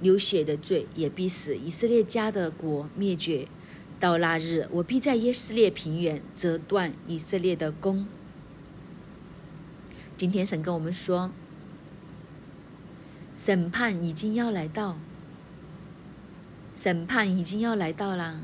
[0.00, 3.48] 流血的罪，也必使以色列家的国灭绝。”
[3.98, 8.06] 到那日，我必在耶斯列平原折断以色列的弓。
[10.16, 11.32] 今天神跟我们说，
[13.36, 14.98] 审判已经要来到，
[16.74, 18.40] 审判已经要来到了。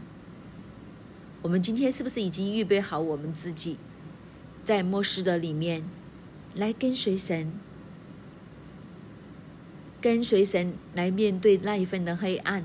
[1.40, 3.78] 我们今天是不是已经预备好我们自己，
[4.64, 5.82] 在末世的里面
[6.54, 7.52] 来跟随神，
[10.00, 12.62] 跟随神来面对那一份的黑暗，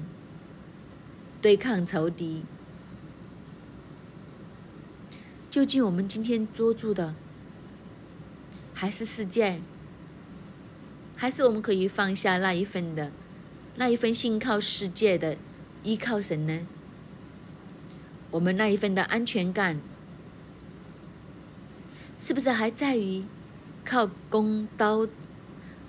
[1.41, 2.43] 对抗仇敌？
[5.49, 7.15] 究竟我们今天捉住的，
[8.75, 9.59] 还是世界，
[11.17, 13.11] 还是我们可以放下那一份的，
[13.75, 15.35] 那一份信靠世界的，
[15.83, 16.67] 依靠神呢？
[18.29, 19.81] 我们那一份的安全感，
[22.19, 23.23] 是不是还在于
[23.83, 25.07] 靠弓刀、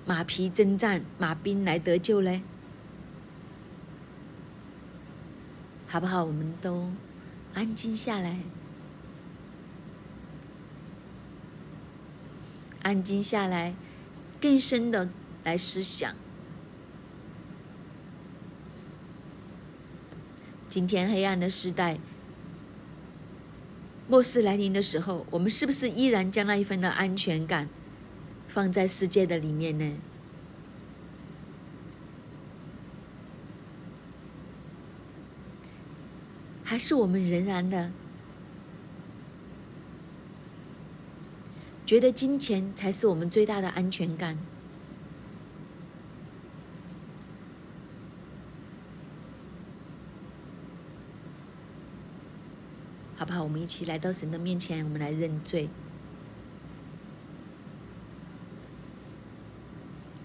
[0.06, 2.42] 马匹征战、马兵来得救呢？
[5.86, 6.24] 好不好？
[6.24, 6.90] 我们都
[7.52, 8.38] 安静下来。
[12.82, 13.74] 安静下来，
[14.40, 15.08] 更深的
[15.44, 16.14] 来思想。
[20.68, 21.98] 今天黑暗的时代，
[24.06, 27.68] 末世来临的时候，我们是不是依然将那一份的安全感
[28.46, 29.98] 放在世界的里面呢？
[36.62, 37.90] 还是我们仍然的？
[41.88, 44.36] 觉得金钱才是我们最大的安全感，
[53.16, 53.42] 好不好？
[53.42, 55.70] 我们一起来到神的面前，我们来认罪。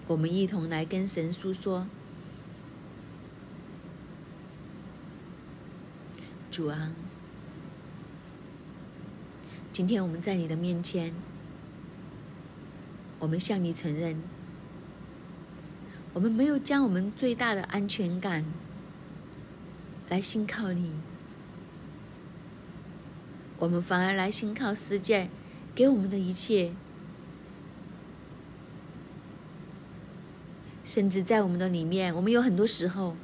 [0.06, 1.86] 我们一同来跟神诉说：
[6.50, 6.92] 主啊，
[9.72, 11.14] 今天我们在你的面前。
[13.20, 14.20] 我们向你承认，
[16.12, 18.44] 我们没有将我们最大的安全感
[20.08, 20.92] 来信靠你，
[23.58, 25.30] 我们反而来信靠世界
[25.74, 26.74] 给我们的一切，
[30.84, 33.16] 甚至在我们的里面，我们有很多时候，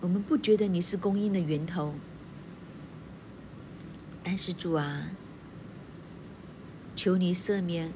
[0.00, 1.94] 我们不觉得你是供应的源头，
[4.24, 5.10] 但是主啊。
[6.96, 7.92] 求你赦免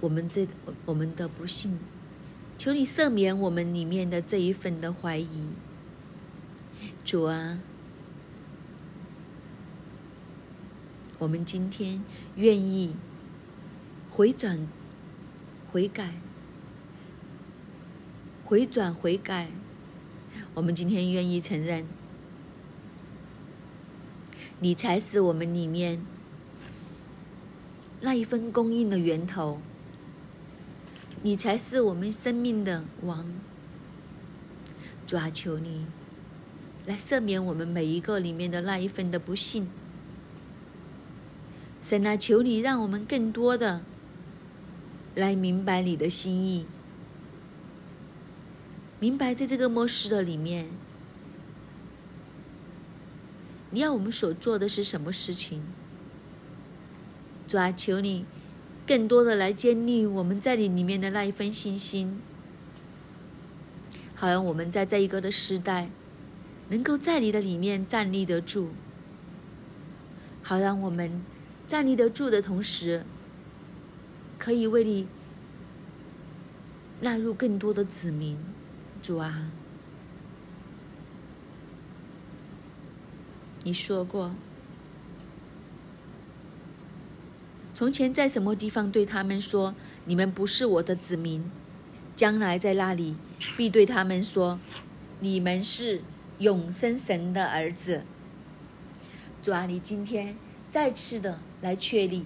[0.00, 0.46] 我们这
[0.84, 1.78] 我们的不幸，
[2.58, 5.48] 求你赦免我们里面的这一份的怀疑。
[7.04, 7.60] 主啊，
[11.18, 12.02] 我们今天
[12.34, 12.96] 愿意
[14.10, 14.66] 回转、
[15.70, 16.14] 悔改、
[18.44, 19.50] 回转、悔改。
[20.54, 21.86] 我们今天愿意承认，
[24.58, 26.04] 你才是我们里面。
[28.04, 29.62] 那一份供应的源头，
[31.22, 33.26] 你才是我们生命的王。
[35.06, 35.86] 主啊，求你
[36.84, 39.68] 来赦免我们每一个里面的那一份的不幸，
[41.80, 43.82] 神啊，求你让我们更多的
[45.14, 46.66] 来明白你的心意，
[49.00, 50.68] 明白在这个末世的里面，
[53.70, 55.62] 你要我们所做的是什么事情？
[57.46, 58.24] 主啊，求你
[58.86, 62.20] 更多的来建立我们在你里面的那一份信心，
[64.14, 65.90] 好让我们在这一个的时代，
[66.68, 68.70] 能够在你的里面站立得住，
[70.42, 71.22] 好让我们
[71.66, 73.04] 站立得住的同时，
[74.38, 75.06] 可以为你
[77.00, 78.38] 纳入更多的子民。
[79.02, 79.50] 主啊，
[83.62, 84.34] 你说过。
[87.74, 89.74] 从前在什么地方对他们说
[90.06, 91.50] ：“你们不是我的子民。”
[92.14, 93.16] 将来在那里
[93.56, 94.60] 必对他们说
[95.18, 96.02] ：“你们是
[96.38, 98.04] 永生神的儿子。”
[99.42, 100.36] 主啊，你今天
[100.70, 102.24] 再次的来确立，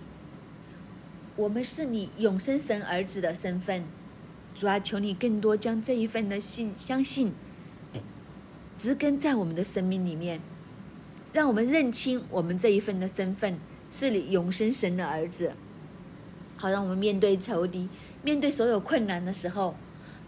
[1.36, 3.84] 我们是你永生神儿子的身份。
[4.54, 7.32] 主啊，求你更多将这一份的信相信
[8.76, 10.42] 植根在我们的生命里面，
[11.32, 13.58] 让我们认清我们这一份的身份。
[13.90, 15.52] 是你永生神的儿子，
[16.56, 17.88] 好让我们面对仇敌、
[18.22, 19.76] 面对所有困难的时候，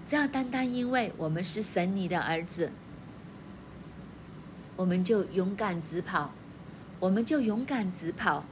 [0.05, 2.73] 只要单单因为我们是神你的儿子，
[4.77, 6.33] 我们就勇敢直跑，
[6.99, 8.45] 我们就勇敢直跑。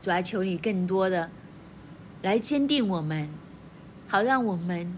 [0.00, 1.30] 主啊，求你更多的
[2.22, 3.28] 来坚定我们，
[4.08, 4.94] 好让我们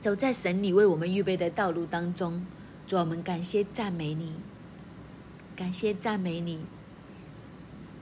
[0.00, 2.46] 走在神你为我们预备的道路当中。
[2.86, 4.34] 主，我们感谢赞美你。
[5.56, 6.60] 感谢赞美你，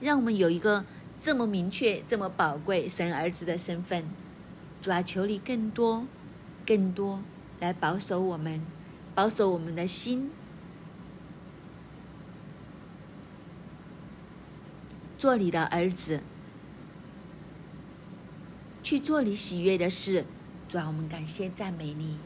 [0.01, 0.85] 让我们有一个
[1.19, 4.09] 这么明确、这么宝贵神儿子的身份。
[4.81, 6.07] 主啊，求你更多、
[6.65, 7.21] 更多
[7.59, 8.61] 来保守我们，
[9.13, 10.31] 保守我们的心，
[15.17, 16.21] 做你的儿子，
[18.81, 20.25] 去做你喜悦的事。
[20.67, 22.17] 主啊，我们感谢赞美你。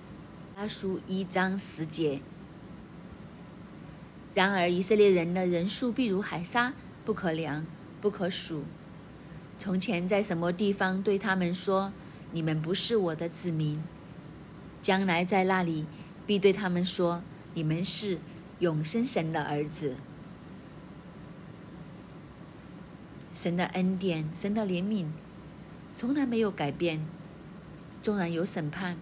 [0.55, 2.21] 阿书一章十节。
[4.37, 6.71] 然而，以色列人的人数必如海沙，
[7.03, 7.65] 不可量，
[7.99, 8.65] 不可数。
[9.57, 11.91] 从前在什么地方对他们说
[12.33, 13.81] ：“你们不是我的子民。”
[14.79, 15.87] 将来在那里
[16.27, 17.23] 必对他们说
[17.55, 18.19] ：“你们是
[18.59, 19.95] 永生神的儿子。”
[23.33, 25.07] 神的恩典，神的怜悯，
[25.95, 27.03] 从来没有改变。
[28.03, 28.97] 纵然有审判，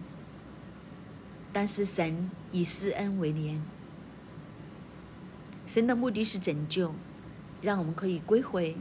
[1.52, 3.60] 但是神以施恩为怜。
[5.66, 6.94] 神的目的是拯救，
[7.60, 8.76] 让我们可以归回。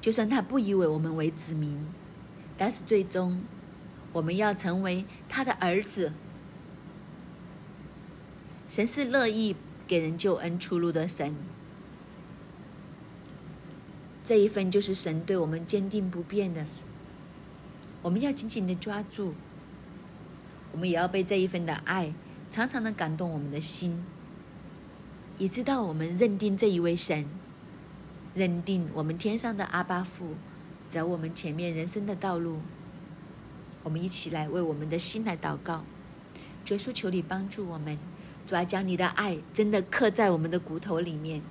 [0.00, 1.78] 就算他不以为我们为子民，
[2.56, 3.42] 但是最终
[4.12, 6.12] 我们要成为他的儿子。
[8.68, 9.56] 神是乐意
[9.86, 11.34] 给人救恩出路的神，
[14.22, 16.64] 这一份就是神对我们坚定不变的。
[18.02, 19.34] 我们要紧紧的抓住，
[20.70, 22.14] 我们也要被这一份的爱。
[22.50, 24.04] 常常的感动我们的心，
[25.36, 27.26] 也知道我们认定这一位神，
[28.34, 30.34] 认定我们天上的阿巴父，
[30.88, 32.60] 走我们前面人生的道路。
[33.84, 35.84] 我们一起来为我们的心来祷告，
[36.68, 37.96] 耶稣求你帮助我们，
[38.46, 41.42] 主要将你的爱真的刻在我们的骨头里面，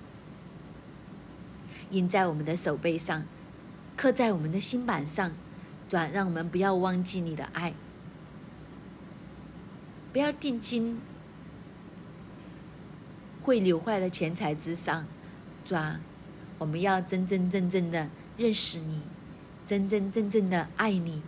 [1.92, 3.24] 印在我们的手背上，
[3.96, 5.32] 刻在我们的心板上，
[5.88, 7.74] 主让我们不要忘记你的爱。
[10.18, 11.00] 不要定金
[13.44, 15.06] 会扭坏的钱财之上，
[15.64, 16.00] 抓。
[16.58, 19.04] 我们要真真正正的认识你，
[19.64, 21.22] 真真正正的爱你，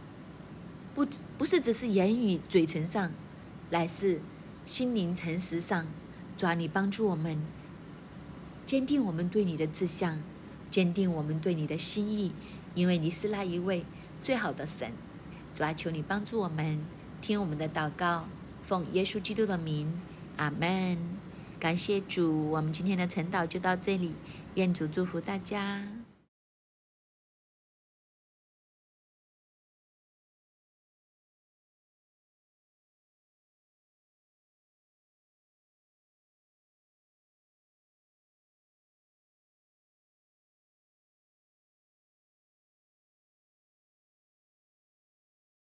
[0.95, 1.05] 不
[1.37, 3.11] 不是只是言语嘴唇上，
[3.69, 4.21] 乃是
[4.65, 5.85] 心灵诚实上。
[6.35, 7.37] 抓你帮助我们，
[8.65, 10.19] 坚定我们对你的志向，
[10.71, 12.31] 坚定我们对你的心意，
[12.73, 13.85] 因为你是那一位
[14.23, 14.91] 最好的神。
[15.53, 16.83] 主啊，求你帮助我们，
[17.21, 18.27] 听我们的祷告。
[18.69, 19.91] 奉耶稣基督的名，
[20.37, 20.95] 阿门。
[21.59, 24.13] 感谢主，我们今天的晨祷就到这里。
[24.53, 25.98] 愿主祝福大家。